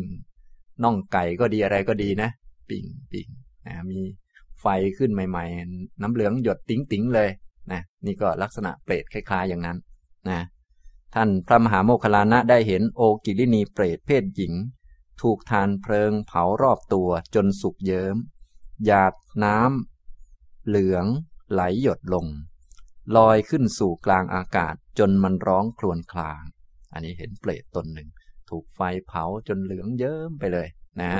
[0.82, 2.30] น่องไก่ก็ดีอะไรก็ดีนะ
[2.68, 3.28] ปิ้งปิ้ง
[3.66, 4.00] นะมี
[4.60, 4.66] ไฟ
[4.98, 7.28] ขึ้นใหม่ ๆ น้ำเหลืองหยดติ๋งติ๋งเลย
[7.72, 9.78] นะนี่ก็ลักษณะเปรตคล้ายๆอย่างนั้น
[10.30, 10.40] นะ
[11.14, 14.52] ท่านพระมหาโมคคลานะได้เห็นโอกิลินีเปรตเพศหญิง
[15.22, 18.16] ถูกทานเพลิงเผารอบตัวจนสุกเยิ้ม
[18.84, 21.06] หยาดน้ำเหลือง
[21.52, 22.26] ไหลหยดลง
[23.16, 26.42] ลอยขึ้นสู่กลางอากาศจนมันร้องครวญคลาง
[26.92, 28.08] อันนี้เห็นเปรตตนหนึ่ง
[28.50, 30.68] ถูกไฟเผาจนเหลืองเยิ้มไปเลย
[31.02, 31.14] นะ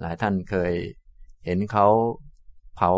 [0.00, 0.72] หลายท่านเคย
[1.46, 1.86] เห็นเขา
[2.76, 2.92] เผา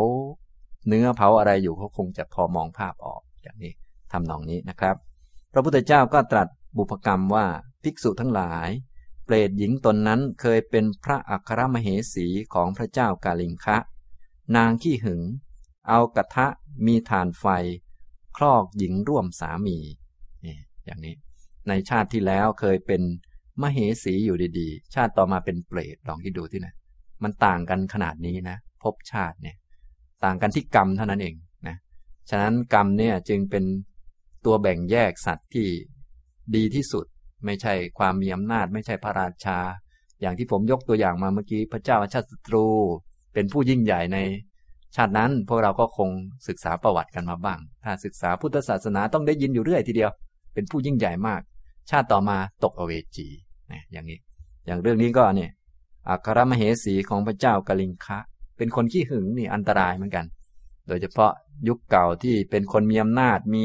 [0.89, 3.73] เนื้อเผาอะไรอยู่เขาคงจะพอมองภาพออกอย่างนี้
[4.13, 4.97] ทำนองนี้นะครับ
[5.53, 7.47] พระพุทธเจ้าก็ตรัสบุพกรรมว่า
[7.83, 8.69] ภิกษุทั้งหลาย
[9.25, 13.77] เปรตหญิงตนนั้นเคยเป็นพระอัครมเหสีของพระเจ้ากาลิงคะ
[14.57, 15.23] นางขี้หึง
[15.89, 16.47] เอากระทะ
[16.87, 17.47] มีฐานไฟ
[18.37, 19.79] คลอกหญิงร่วมสามี
[20.85, 21.15] อย่างนี้
[21.69, 23.03] ในชาติที่แล้วเคยเป็น
[23.63, 26.75] มเหสีอยู่ดีๆ ชาติต่อมาเป็นเปรตลองคิดดูที่นะ
[27.23, 29.57] มันต่างกันขนาดนี้นะภพชาติเนี่ย
[30.25, 31.35] ต่างกันที่กรรมเท่านั้นเอง
[31.69, 31.77] นะ
[32.31, 33.65] ฉะนั้นกรรมเนี่ยจึงเป็น
[34.45, 35.67] ตัวแบ่งแยกสัตว์ที่
[36.57, 37.07] ดีที่สุด
[37.45, 39.59] ไม่ใช่ความมีอำนาจ ไม่ใช่พระราชา
[40.21, 42.67] อย่างที่ผมยกตัวอย่างมาเมื่อกี้พระเจ้าชาติศัตรู
[43.35, 44.19] เป็นผู้ยิ่งใหญ่ใน
[44.97, 46.11] ชาตินั้นพวกเราก็คง
[46.49, 50.11] ศึกษาประวัติกันมาบ้าง ถ้าศึกษาพุทธศาสนาต้องได้ยินอยู่เรื่อยทีเดียว
[50.55, 51.41] เป็นผู้ยิ่งใหญ่มาก
[51.91, 53.29] ชาติต่อมาตกอเวจี
[53.73, 54.19] นะอย่างนี้
[54.67, 55.51] อย่างเรื่องนี้ก็เนี่ย
[56.09, 58.19] อัครมเหสีของพระเจ้ากลิงคะ
[58.57, 60.25] เป็นคนขี้หึงนี่อันตรายเหมือนกัน
[60.89, 61.33] โดยเฉพาะ
[61.69, 63.65] ยุคเก่าที่เป็นคนมีอำนาจมี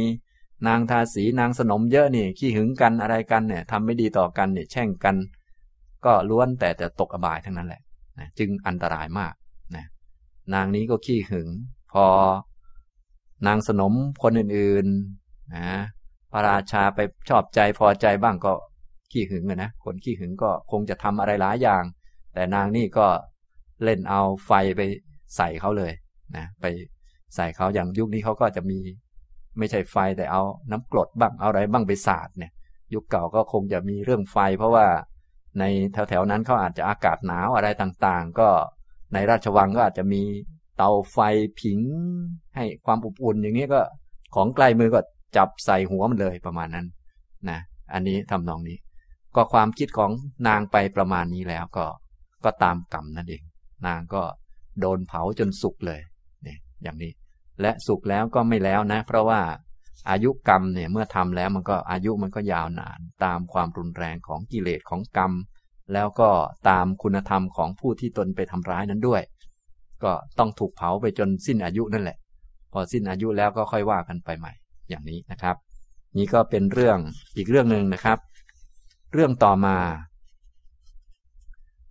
[0.68, 5.16] นางทาสีนางสนมเยอะนี่ขี้หึงกันอะไรกันเนี่ยทำไม่ดีต่อกันเนี่ยแช่งกัน
[6.06, 7.82] ก็ล้วนแต่จะตกอบายทั้งนั้นแหละ
[8.20, 9.34] นะจึงอันตรายมาก
[9.76, 9.86] นะ
[10.54, 11.48] นางนี้ก็ขี้หึง
[11.94, 12.06] พอ
[13.48, 13.94] นางสนม
[14.24, 15.70] คนอื่นๆนะ
[16.32, 17.00] พระราชาไป
[17.30, 18.54] ชอบใจพอใจบ้างก็
[19.12, 21.84] ขี้หึงนะคนขี้หึงก็คงจะทำอะไรหลายอย่าง
[22.34, 23.08] แต่นางนี่ก็
[23.84, 24.82] เล่นเอาไฟไป
[25.38, 25.92] ใส่เขาเลย
[26.36, 26.66] นะไป
[27.36, 28.80] ใส่เขาอย่างยุคนี้เขาก็จะมี
[29.58, 30.42] ไม่ใช่ไฟแต่เอา
[30.72, 32.52] น้ำกรดบ้างเอาอะไรบ้างไปสาดเนี่ย
[32.94, 34.88] ยุคเก่าก็คงจะมีเรื่องไฟ เพราะว่า
[35.60, 38.50] ในแถวๆนั้นเขาอาจจะอากาศหนาวอะไรต่างๆ ก็
[39.14, 40.22] ในราชวังก็อาจจะมี
[40.78, 41.18] เตาไฟ
[41.62, 41.80] ผิง
[42.56, 43.82] ให้ความอบอุ่นอย่างนี้ก็
[44.36, 45.00] ของใกล้มือก็
[45.38, 46.86] จับใส่หัวมันเลยประมาณนั้น
[47.50, 47.60] นะ
[47.94, 48.78] อันนี้ทำนองนี้
[49.36, 50.12] ก็ความคิดของ
[50.48, 51.86] นางไปประมาณนี้แล้วก็
[52.44, 53.44] ก็ตามกรรมนั่นเอง
[53.88, 54.24] นางก็
[54.80, 56.02] โดนเผาจนสุกเลย
[56.44, 57.12] เนี่ยอย่างนี้
[57.62, 59.42] และสุขแล้วก็ไม่แล้วนะ เพราะว่า
[60.10, 65.32] อายุกรรมเนี่ยเมื่อทำแล้วมันก็อายุมันก็ยาวนาน ตามความรุนแรงของกิเลสของกรรม
[65.94, 66.30] แล้วก็
[66.70, 69.22] ตามคุณธรรมของผู้ที่ตนไปทำร้ายนั้นด้วย
[70.04, 72.18] ก็ต้องถูกเผาไปจนสิ้นอายุนั่นแหละ
[72.72, 74.54] พอสิ้นอายุแล้วก็ค่อยว่ากันไปใหม่
[74.90, 75.56] อย่างนี้นะครับ
[76.18, 76.98] นี่ก็เป็นเรื่อง
[77.38, 78.18] อีกเรื่องหนึ่งนะครับ
[79.14, 79.78] เรื่องต่อมา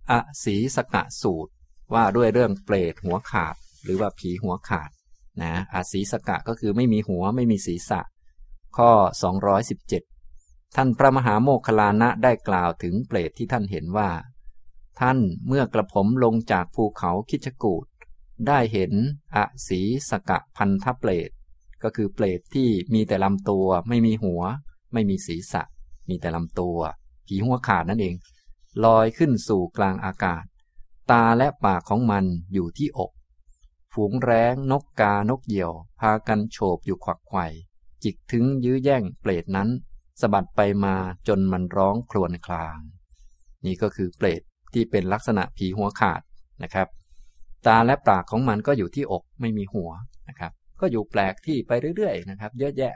[0.09, 0.13] อ
[0.43, 1.51] สีสกะสูตร
[1.93, 4.89] ว่าด้วยเรื่องเปรตหัวขาด หรือว่าผีหัวขาด
[5.41, 8.01] นะอาศีสกะก็คือไม่มีหัวไม่มีศีรษะ
[8.77, 8.91] ข้อ
[9.63, 14.09] 217 ท่านพระมหาโมคลานะได้กล่าวถึงเปรตที่ท่านเห็นว่า
[14.99, 15.17] ท่าน
[15.47, 17.85] เมื่อกระผมลงจากภูเขาคิชกูด
[18.47, 18.91] ได้เห็น
[19.35, 21.29] อศีสกะพันธเปรต
[21.83, 24.41] ก็คือเปรตที่มีแต่ลำตัว ไม่มีหัว
[24.93, 25.63] ไม่มีศีรษะ
[26.09, 26.77] มีแต่ลำตัว
[27.27, 28.15] ผีหัวขาดนั่นเอง
[28.85, 30.43] ลอยขึ้นสู่กลางอากาศ
[31.11, 33.11] ตาและปากของมันอยู่ที่อก
[33.99, 37.45] ฝูงแร้งนกกานกเหยี่ยว พากันโฉบอยู่ขวักไข่
[38.03, 39.69] จิกถึงยื้อแย่งเปรตนั้น
[40.21, 40.95] สะบัดไปมา
[41.27, 42.77] จนมันร้องครวญคลาง
[43.65, 44.41] นี่ก็คือเปรต
[44.73, 46.21] ที่เป็นลักษณะผีหัวขาด
[46.63, 46.87] นะครับ
[47.67, 49.91] ตาและปากของมันก็อยู่ที่อกไม่มีหัว
[50.29, 52.93] นะครับ ก็อยู่แปลกที่ไปเรื่อยๆนะครับ เยอะแยะ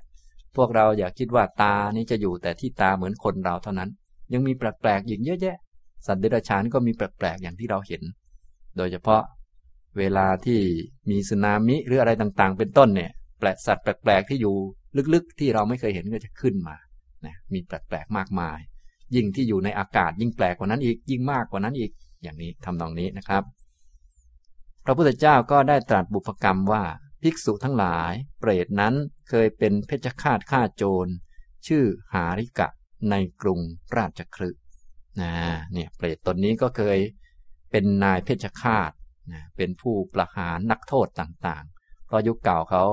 [0.56, 3.89] พวกเราอย่าคิดว่าตานี้จะอยู่แต่ที่ตาเหมือนคนเราเท่านั้น
[4.34, 5.58] ยังมีแปลกๆอีกเยอะแยะ
[6.06, 8.02] สัตว์เดรัจฉานก็มีแปลกๆอย่างที่เราเห็น
[8.78, 9.22] โดยเฉพาะ
[9.97, 10.59] เวลาที่
[11.09, 14.55] มีสึนามิหรืออะไรต่างๆ เป็นต้นเนี่ยแปลกสัตว์แปลกๆที่อยู่
[15.13, 16.75] ลึกๆ ที่เราไม่เคยเห็นก็จะขึ้นมา
[17.25, 18.59] นะมีแปลกๆมากมาย
[19.15, 21.91] ยิ่งที่อยู่ในอากาศยิ่งแปลกกว่านั้นอีก ยิ่งมากกว่านั้นอีก
[22.23, 23.43] อย่างนี้ทำนองนี้นะครับ
[24.85, 26.83] พระพุทธเจ้าก็ได้ตรัสบุพกรรมว่า
[27.21, 28.93] ภิกษุทั้งหลาย เปรตนั้น
[29.29, 31.07] เคยเป็นเพชฌฆาตฆ่าโจร
[31.67, 31.83] ชื่อ
[32.13, 32.67] หาริกะ
[33.09, 33.59] ในกรุง
[33.97, 34.49] ราชคลึ
[35.21, 35.31] นะ
[35.73, 36.99] เนี่ยเปรตตนนี้ก็เคย
[37.71, 38.91] เป็นนายเพชฌฆาต
[39.32, 42.84] นะเป็นผู้ประหารนักโทษต่างๆ เพราะยุคเก่าเขา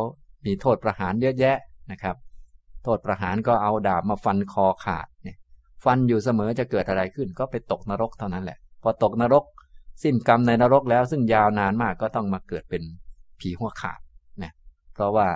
[0.47, 1.57] มีโทษประหารเยอะแยะ
[1.93, 2.17] นะครับ
[2.85, 5.37] โทษประหารก็เอาดาบมาฟันคอขาดเนี่ย
[5.85, 9.45] ฟันอยู่เสมอจะเกิดอะไรขึ้น ก็ไปตกนรกเท่านั้นแหละ พอตกนรก
[10.03, 12.83] สิ้นกรรมในนรกแล้ว ซึ่งยาวนานมากก็ต้องมาเกิดเป็น
[13.41, 14.01] ผีหัวขาด
[14.43, 14.53] นะ
[14.95, 15.29] เพราะว่า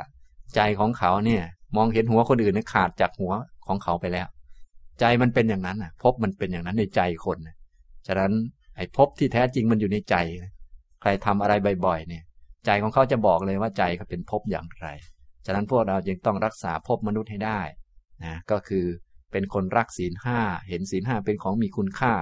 [0.54, 1.42] ใจของเขาเนี่ย
[1.76, 3.32] มองเห็นหัวคนอื่นเนี่ยขาดจากหัว
[3.66, 4.28] ของเขาไปแล้ว
[5.00, 7.56] ใจมันเป็นอย่างนั้นอะพบมันเป็นอย่างนั้นในใจคนนะ
[8.06, 8.32] ฉะนั้น
[8.76, 10.16] ไอ้พบที่แท้จริงมันอยู่ในใจ
[11.02, 11.54] ใครทำอะไร
[11.86, 12.24] บ่อยๆ เนี่ย
[12.66, 14.88] ใจของเขาจะบอกเลยว่าใจเขาเป็นภพอย่างไร
[15.46, 17.60] ฉะนั้นพวกเราจึงต้องรักษาภพมนุษย์ให้ได้
[18.24, 18.84] นะก็คือ
[19.32, 20.38] เป็นคนรักศีลห้า
[20.68, 22.14] เห็นศีลห้าเป็นของมีคุณค่า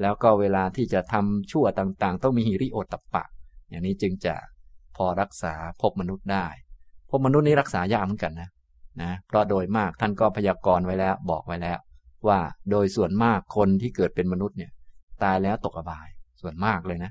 [0.00, 3.24] แล้วก็เวลาที่จะทำชั่วต่างๆ ต้องมีหิริโอตตปปะ
[3.68, 4.34] อย่างนี้จึงจะ
[4.96, 6.46] พอรักษาภพมนุษย์ได้
[7.10, 8.48] ภพมนุษย์นี้รักษายากเหมือนกันนะ
[9.02, 11.78] นะเพราะโดยมากท่านก็พยากรณ์ไว้แล้วบอกไว้แล้ว
[12.28, 12.38] ว่า
[12.70, 14.70] โดยส่วนมากคนที่เกิดเป็นมนุษย์เนี่ย
[15.22, 16.08] ตายแล้วตกอบาย
[16.40, 17.10] ส่วนมากเลยนะ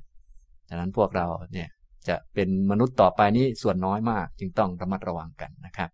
[0.69, 1.69] ดังนั้นพวกเราเนี่ย
[2.07, 5.89] จะเป็นมนุษย์ต่อไปนี้ส่วนน้อยมาก จึงต้องระมัดระวังกันนะครับ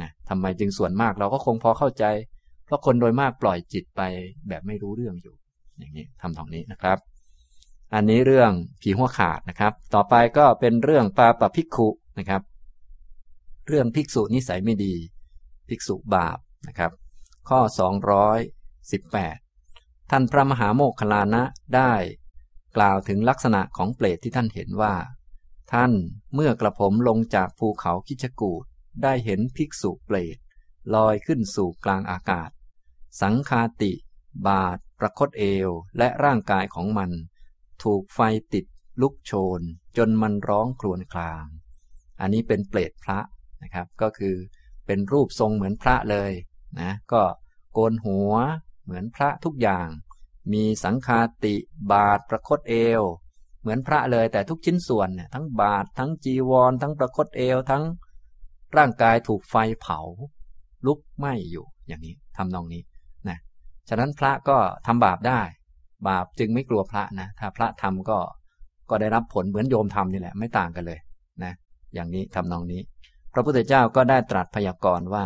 [0.00, 2.04] นะทำไมจึงส่วนมากเราก็คงพอเข้าใจ
[2.64, 4.02] เพราะคนโดยมากปล่อยจิตไป
[4.48, 5.34] แบบไม่รู้เรื่องอยู่
[5.78, 6.98] อย่างนี้ทำตรงนี้นะครับ
[7.94, 8.50] อันนี้เรื่อง
[8.82, 11.88] ผีหัวขาดนะครับ ต่อไปก็เป็นเรื่องปาปภิกขุ
[12.18, 12.42] นะครับ
[13.68, 14.94] เรื่องภิกษุนิสัยไม่ดี
[15.68, 16.38] ภิกษุบาป
[16.68, 16.90] นะครับ
[17.48, 17.60] ข้อ
[19.26, 21.42] 218 ท่านพระมหาโมคคลานะ
[21.76, 21.92] ได้
[22.76, 24.94] กล่าวถึงลักษณะของเปรตที่ท่านเห็นว่า
[25.72, 25.92] ท่าน
[26.34, 28.64] เมื่อกระผมลงจากภูเขาคิชกูด
[29.02, 30.36] ได้เห็นภิกษุเปรต
[30.94, 32.50] ลอยขึ้นสู่กลางอากาศ
[33.22, 33.92] สังคาติ
[34.48, 37.10] บาทประคตเอวและร่างกายของมัน
[37.82, 38.20] ถูกไฟ
[38.54, 38.64] ติด
[39.00, 39.60] ลุกโชน
[39.96, 41.44] จนมันร้องครวญคราง
[42.20, 43.18] อันนี้เป็นเปรตพระ
[43.62, 44.36] นะครับ ก็คือ
[44.86, 46.32] เป็นรูปทรงเหมือนพระเลย
[46.80, 47.22] นะก็
[47.72, 48.32] โกนหัว
[48.84, 49.88] เหมือนพระทุกอย่าง
[50.52, 51.54] มีสังคาติ
[51.92, 53.02] บาทประคตเอว
[53.60, 57.82] เหมือนพระเลยแต่ทุกชิ้นส่วนเนี่ยทั้งบาททั้งจีวร ทั้งประคตเอว ทั้ง
[58.76, 59.98] ร่างกายถูกไฟเผา
[60.86, 62.82] ลุกไหม้อยู่อย่างนี้ทำนองนี้
[63.28, 63.38] นะ
[63.88, 65.40] ฉะนั้นพระก็ทำบาปได้
[66.08, 68.18] บาปจึงไม่กลัวพระนะ ถ้าพระทำก็
[68.90, 70.98] ก็ได้รับผลเหมือนโยมทำนี่แหละไม่ต่างกันเลย
[71.44, 71.52] นะ
[71.94, 72.80] อย่างนี้ทำนองนี้
[73.32, 75.24] พระพุทธเจ้าก็ได้ตรัสพยากรณ์ว่า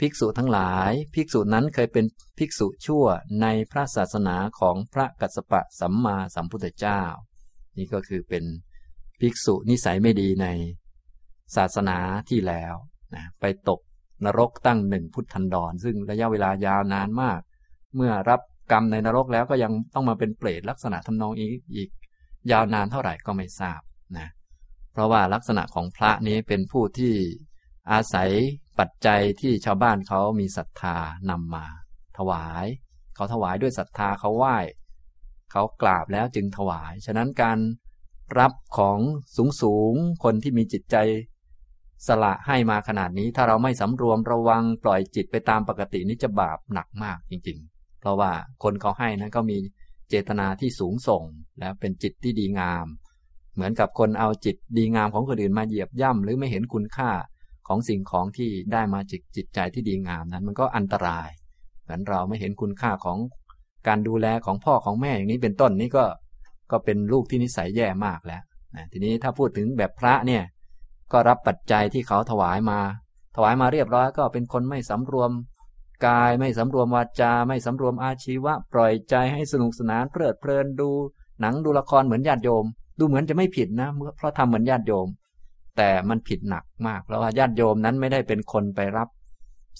[0.00, 2.04] ภิกษุทั้งหลาย ภิกษุนั้นเคยเป็น
[2.38, 3.04] ภิกษุชั่ว
[3.42, 7.02] ในพระศาสนาของพระกัสสปะสัมมาสัมพุทธเจ้า
[7.76, 8.44] นี่ก็คือเป็น
[9.20, 10.46] ภิกษุนิสัยไม่ดีใน
[11.56, 12.74] ศาสนาที่แล้ว
[13.14, 13.80] นะไปตก
[14.24, 17.40] นรกตั้งหนึ่งพุทธันดร ซึ่งระยะเวลายาวนานมาก
[17.96, 18.40] เมื่อรับ
[18.72, 21.88] กรรมในนรกแล้วก็ยังต้องมาเป็นเปรตลักษณะทำนองอีกอีก
[22.52, 23.80] ยาวนานเท่าไหร่ก็ไม่ทราบ
[24.18, 24.28] นะ
[24.92, 27.14] เพราะว่าลักษณะของพระนี้เป็นผู้ที่
[27.92, 28.30] อาศัย
[28.78, 30.96] ปัจจัยที่ชาวบ้านเขามีศรัทธา
[31.30, 31.66] นำมา
[32.18, 32.66] ถวาย
[33.14, 34.56] เขาถวายด้วยศรัทธาเขาไหว้
[35.52, 37.58] เขากราบแล้วจึงถวาย ฉะนั้นการ
[38.38, 38.98] รับของ
[39.36, 40.96] สูงสูงคนที่มีจิตใจ
[42.06, 49.58] สละให้มาขนาดนี้ ถ้าเราไม่สำรวมระวังปล่อยจิตไปตามปกตินี่จะบาปหนักมากจริง ๆ เพราะว่าคนเขาให้นั้นก็มี
[50.08, 51.24] เจตนาที่สูงส่ง
[51.60, 52.86] แล้วเป็นจิตที่ดีงาม
[53.54, 57.10] เหมือนกับคนเอาจิตดีงามของคนอื่นมาเหยียบย่ำหรือไม่เห็นคุณค่า
[57.66, 61.28] ของสิ่งของที่ได้มาจิตจิตใจที่ดีงามนั้น มันก็อันตราย
[61.82, 63.18] เหมือนเราไม่เห็นคุณค่าของ
[63.88, 66.04] การดูแลของพ่อของแม่อย่างนี้เป็นต้นนี่ก็
[66.70, 68.42] ก็เป็นลูกที่นิสัยแย่มากแล้ว
[68.92, 70.42] ทีนี้ถ้าพูดถึงแบบพระเนี่ย
[71.12, 72.80] ก็รับปัจจัยที่เขาถวายมา
[73.36, 75.30] ถวายมาเรียบร้อยก็เป็นคนไม่สำรวม
[76.06, 80.90] กายไม่สำรวมวาจา ไม่สำรวมอาชีวะ ปล่อยใจให้สนุกสนานเพลิดเพลินดู
[81.40, 82.64] หนังดูละครเหมือนญาติโยม
[82.98, 85.08] ดูเหมือนจะไม่ผิดนะเพราะทำเหมือนญาติโยม
[85.76, 89.08] แต่มันผิดหนักมาก เพราะว่าญาติโยมนั้นไม่ได้เป็นคนไปรับ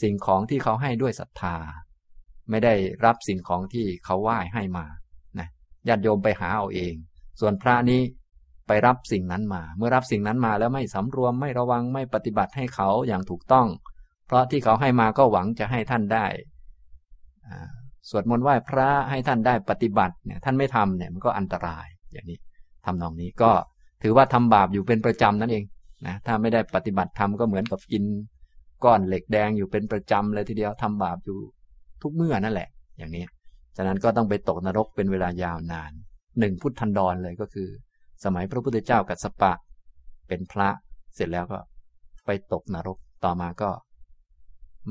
[0.02, 1.56] สิ่งของที่เขาให้ด้วยศรัทธา
[2.50, 2.74] ไม่ได้
[3.04, 4.86] รับสิ่งของที่เขาไหว้ให้มา
[5.38, 5.48] นะ
[5.88, 6.94] ญาติโยมไปหาเอาเอง
[7.40, 8.00] ส่วนพระนี้
[8.66, 13.66] ไปรับสิ่งนั้นมา เมื่อรับสิ่งนั้นมาแล้วไม่สำรวมไม่ระวังไม่ปฏิบัติให้เขาอย่างถูกต้อง
[14.26, 16.26] เพราะที่เขาให้มาก็หวังจะให้ท่านได้
[18.10, 22.38] สวดมนต์ไหว้พระให้ท่านได้ปฏิบัติเนี่ยท่านไม่ทำเนี่ยมันก็อันตรายอย่างนี้
[22.86, 23.50] ทำนองนี้ก็
[24.02, 25.64] ถือว่าทำบาปอยู่เป็นประจำนั่นเอง
[26.06, 28.04] นะถ้าไม่ได้ปฏิบัติทำก็เหมือนกับกิน
[28.84, 31.38] ก้อนเหล็กแดงอยู่เป็นประจำเลยทีเดียวทำบาปอยู่
[32.02, 32.68] ทุกเมื่อนั่นแหละ
[32.98, 33.24] อย่างนี้
[33.76, 35.92] ฉะนั้นก็ต้องไปตกนรกเป็นเวลายาวนาน
[36.38, 37.68] หนึ่งพุทธันดรเลยก็คือ
[38.24, 39.52] สมัยพระพุทธเจ้ากัสปะ
[40.28, 40.68] เป็นพระ
[41.14, 41.58] เสร็จแล้วก็
[42.26, 43.70] ไปตกนรกต่อมาก็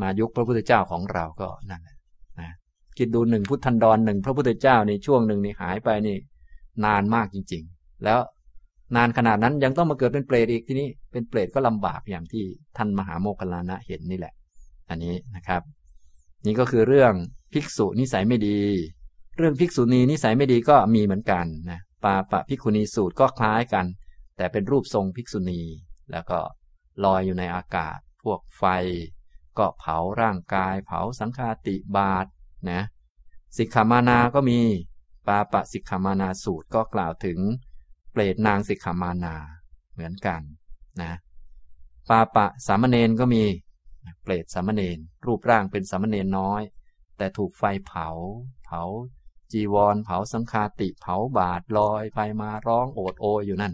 [0.01, 1.97] มายุคพระพุทธเจ้าของเราก็นั่นแหละ
[2.39, 2.51] นะ
[2.97, 6.17] คิดดูหนึ่งพุทธันดรหนึ่งพระพุทธเจ้าในช่วงหนึ่งนี่หายไปนี่
[6.85, 8.19] นานมากจริง ๆ แล้ว
[8.95, 12.43] นานขนาดนั้นยังต้องมาเกิดเป็นเปรตอีกทีนี้ เป็นเปรตก็ลำบากอย่างที่
[12.77, 14.33] ท่านมหาโมคคลานะเห็นนี่แหละ
[14.89, 15.61] อันนี้นะครับ
[16.45, 17.13] นี่ก็คือเรื่อง
[17.53, 18.59] ภิกษุนิสัยไม่ดี
[19.37, 23.85] เรื่องภิกษุณีนิสัยไม่ดีก็มีเหมือนกันนะปาปะภิกขุณีสูตรก็คล้ายกัน
[24.37, 25.61] แต่เป็นรูปทรงภิกษุณี
[26.11, 26.39] แล้วก็
[27.03, 28.63] ลอยอยู่ในอากาศ พวกไฟ
[29.57, 32.25] ก็เผาร่างกาย เผาสังฆาติบาท
[32.71, 32.81] นะ
[33.57, 34.59] สิกขามานาก็มี
[35.27, 37.39] ปาปะสิกขามานาสูตรก็กล่าวถึง
[38.15, 39.35] เปรตนางสิกขามานา
[39.93, 40.41] เหมือนกัน
[41.01, 41.13] นะ
[42.09, 43.43] ปาปะสามเณรก็มี
[44.23, 46.61] เปรตสามเณรรูปร่างเป็นสามเณรน้อย
[47.17, 48.07] แต่ถูกไฟเผา
[48.65, 48.81] เผา
[49.51, 53.73] จีวร เผาสังฆาติเผาบาทลอยไปมาร้องโอดโอยอยู่นั่น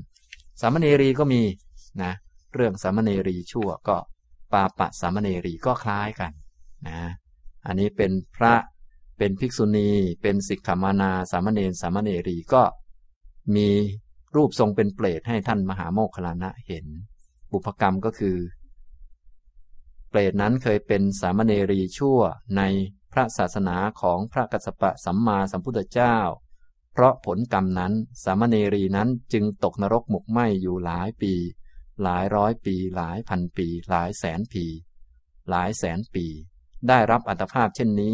[0.62, 1.42] สามเณรีก็มี
[2.04, 2.14] นะ
[2.54, 3.98] เรื่องสามเณรีชั่วก็
[4.54, 6.32] ปาปะสามเณรีก็คล้ายกัน
[6.88, 7.02] นะ
[7.66, 8.54] อันนี้เป็นพระ
[9.18, 9.90] เป็นภิกษุณี
[10.22, 12.64] เป็นสิกขามานาสามเณรสามเณรีก็
[13.56, 13.70] มี
[14.36, 16.86] รูปทรงเป็นเปรตให้ท่านมหาโมคคลานะเห็น
[17.52, 18.38] บุพกรรมก็คือ
[20.10, 22.20] เปรตนั้นเคยเป็นสามเณรีชั่ว
[22.58, 22.62] ใน
[23.14, 26.18] พระศาสนาของพระกัสสปะสัมมาสัมพุทธเจ้า
[26.94, 31.34] เพราะผลกรรมนั้นสามเณรีนั้นจึงตกนรกหมกไหมอยู่หลายปี
[32.04, 34.66] หลายร้อยปี หลายพันปี หลายแสนปี
[35.50, 36.26] หลายแสนปี
[36.88, 38.14] ได้รับอัตภาพเช่นนี้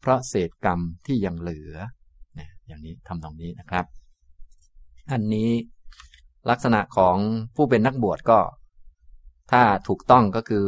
[0.00, 1.74] เพราะเศษกรรมที่ยังเหลือ
[2.66, 3.84] อย่างนี้ทำตรงนี้นะครับ
[5.12, 5.50] อันนี้
[6.50, 7.16] ลักษณะของ
[7.56, 8.40] ผู้เป็นนักบวชก็
[9.52, 10.66] ถ้าถูกต้องก็คือ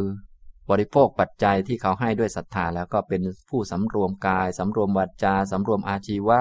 [0.70, 6.38] บริโภคปัจจัยที่เขาให้ด้วยศรัทธาแล้วก็เป็นผู้สำรวมกาย สำรวมวาจา สำรวมอาชีวะ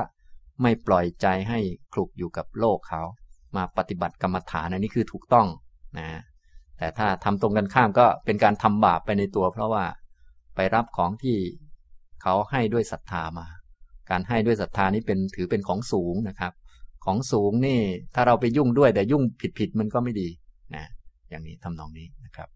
[0.61, 1.59] ไม่ปล่อยใจให้
[1.93, 3.01] คลุกอยู่กับโลกเขา
[3.55, 5.47] มาปฏิบัติกรรมฐานอันนี้คือถูกต้อง
[5.97, 6.07] นะ
[6.77, 9.85] แต่ถ้าทำตรงกันข้ามก็เป็นการทำบาปไปในตัว เพราะว่า
[10.55, 11.37] ไปรับของที่
[12.21, 13.47] เขาให้ด้วยศรัทธามา
[14.09, 16.53] การให้ด้วยศรัทธานี้เป็นถือเป็นของสูงนะครับ
[17.07, 17.79] ของสูงนี่
[18.15, 20.29] ถ้าเราไปยุ่งด้วยแต่ยุ่งผิดผิดมันก็ไม่ดี
[20.75, 20.85] นะ
[21.29, 22.49] อย่างนี้ทำนองนี้นะครับ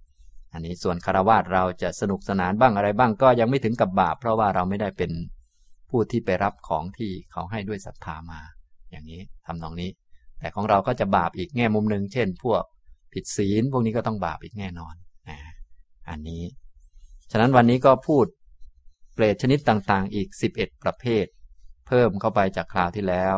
[0.53, 5.11] อันนี้ส่วนคารวะเราจะสนุกสนานบ้างอะไรบ้างก็ยังไม่ถึงกับบาป เพราะว่าเราไม่ได้เป็น
[5.89, 8.39] ผู้ที่ไปรับของที่เขาให้ด้วยศรัทธามา
[8.91, 9.89] อย่างนี้ทำนองนี้
[10.39, 12.63] แต่ของเราก็จะบาปอีกแง่มุมหนึ่งเช่น พวก
[13.13, 14.95] ผิดศีลพวกนี้ก็ต้องบาปอีกแน่นอน
[15.29, 15.37] นะ
[16.09, 16.43] อันนี้
[17.31, 18.25] ฉะนั้นวันนี้ก็พูด
[19.13, 21.25] เปรตชนิดต่างๆ อีก 11 ประเภท
[21.87, 23.35] เพิ่มเข้าไปจากคราวที่แล้ว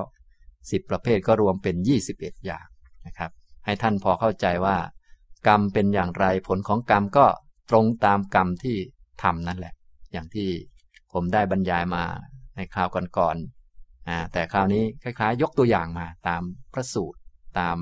[0.71, 1.75] 10 ประเภทก็รวมเป็น
[2.11, 2.67] 21 อย่าง
[3.07, 3.31] นะครับ
[3.65, 4.77] ให้ท่านพอเข้าใจว่า
[5.47, 7.25] กรรมเป็นอย่างไรผลของกรรมก็
[7.69, 8.77] ตรงตามกรรมที่
[9.23, 9.73] ทำนั่นแหละ
[10.11, 10.49] อย่างที่
[11.13, 12.03] ผมได้บรรยายมา
[12.55, 12.87] ในคราว
[13.17, 16.41] ก่อนๆแต่คราวนี้คล้ายๆ ยกตัวอย่างมาตาม
[16.73, 17.19] พระสูตร
[17.59, 17.77] ตาม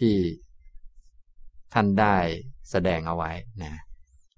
[0.00, 0.16] ที่
[1.74, 2.16] ท่านได้
[2.70, 3.30] แสดงเอาไว้
[3.62, 3.72] นะ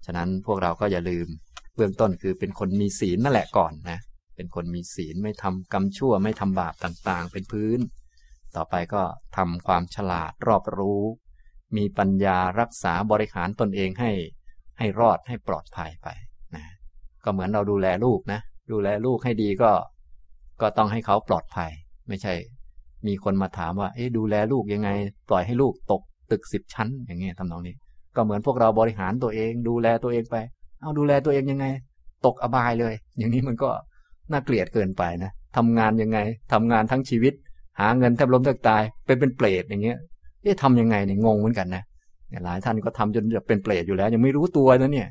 [0.05, 1.27] ฉะนั้นพวกเราก็อย่าลืม
[1.77, 3.99] เบื้องต้นคือเป็นคนมีศีลนั่นแหละก่อนนะ
[4.39, 7.79] เป็นคนมีศีลไม่ทำกรรมชั่วไม่ทำบาปต่างๆ เป็นพื้น
[8.57, 9.03] ต่อไปก็
[9.37, 11.03] ทำความฉลาดรอบรู้
[11.77, 14.11] มีปัญญารักษาบริหารตนเองให้
[14.79, 16.09] ให้รอดให้ปลอดภัยไป
[16.55, 16.65] นะ
[17.25, 18.41] ก็เหมือนเราดูแลลูกนะ
[18.73, 19.71] ดูแลลูกให้ดีก็
[20.61, 21.71] ก็ต้องให้เขาปลอดภัย
[22.09, 22.35] ไม่ใช่
[23.07, 24.91] มีคนมาถามว่า เอ๊ะดูแลลูกยังไง
[25.29, 27.75] ปล่อยให้ลูกตกตึกสิบชั้น อย่างเงี้ยทำนองนี้
[28.17, 30.37] ก็เหมือนพวกเราบริหารตัวเอง ดูแลตัวเองไป
[30.81, 31.67] เอาดูแลตัวเองยังไง
[32.27, 33.71] ตกอบายเลย อย่างนี้มันก็
[34.33, 36.19] น่าเกลียดเกินไปนะทำงานยังไง
[36.53, 37.35] ทำงานทั้งชีวิต
[37.81, 39.99] หาเงินแทบล้มแทบตายเป็นเป็นเปรตอย่างเงี้ย
[40.43, 41.83] เอ๊ะทำยังไงเนี่ยงงเหมือนกันนะ
[42.45, 45.09] หลายท่านก็ทำจนจะเป็นเปรตอยู่แล้ว ยังไม่รู้ตัวนะเนี่ย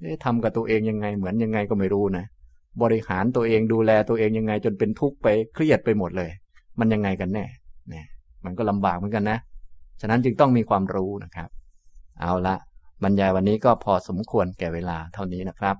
[0.00, 2.24] เอ๊ะทำกับตัวเองยังไงเหมือนยังไงก็ไม่รู้นะ
[2.82, 6.30] บริหารตัวเองดูแลตัวเองยังไง จนเป็นทุกข์ไปเครียดไปหมดเลย
[6.78, 7.44] มันยังไงกันแน่
[7.90, 8.06] เนี่ย
[8.44, 9.38] มันก็ลำบากเหมือนกันนะ
[10.00, 11.48] ฉะนั้นจึงต้องมีความรู้นะครับ
[12.20, 12.56] เอาละ
[13.02, 15.76] บรรยายวันนี้ก็พอสมควรแก่เวลาเท่านี้นะครับ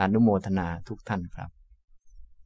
[0.00, 1.50] อนุโมทนาทุกท่านครับ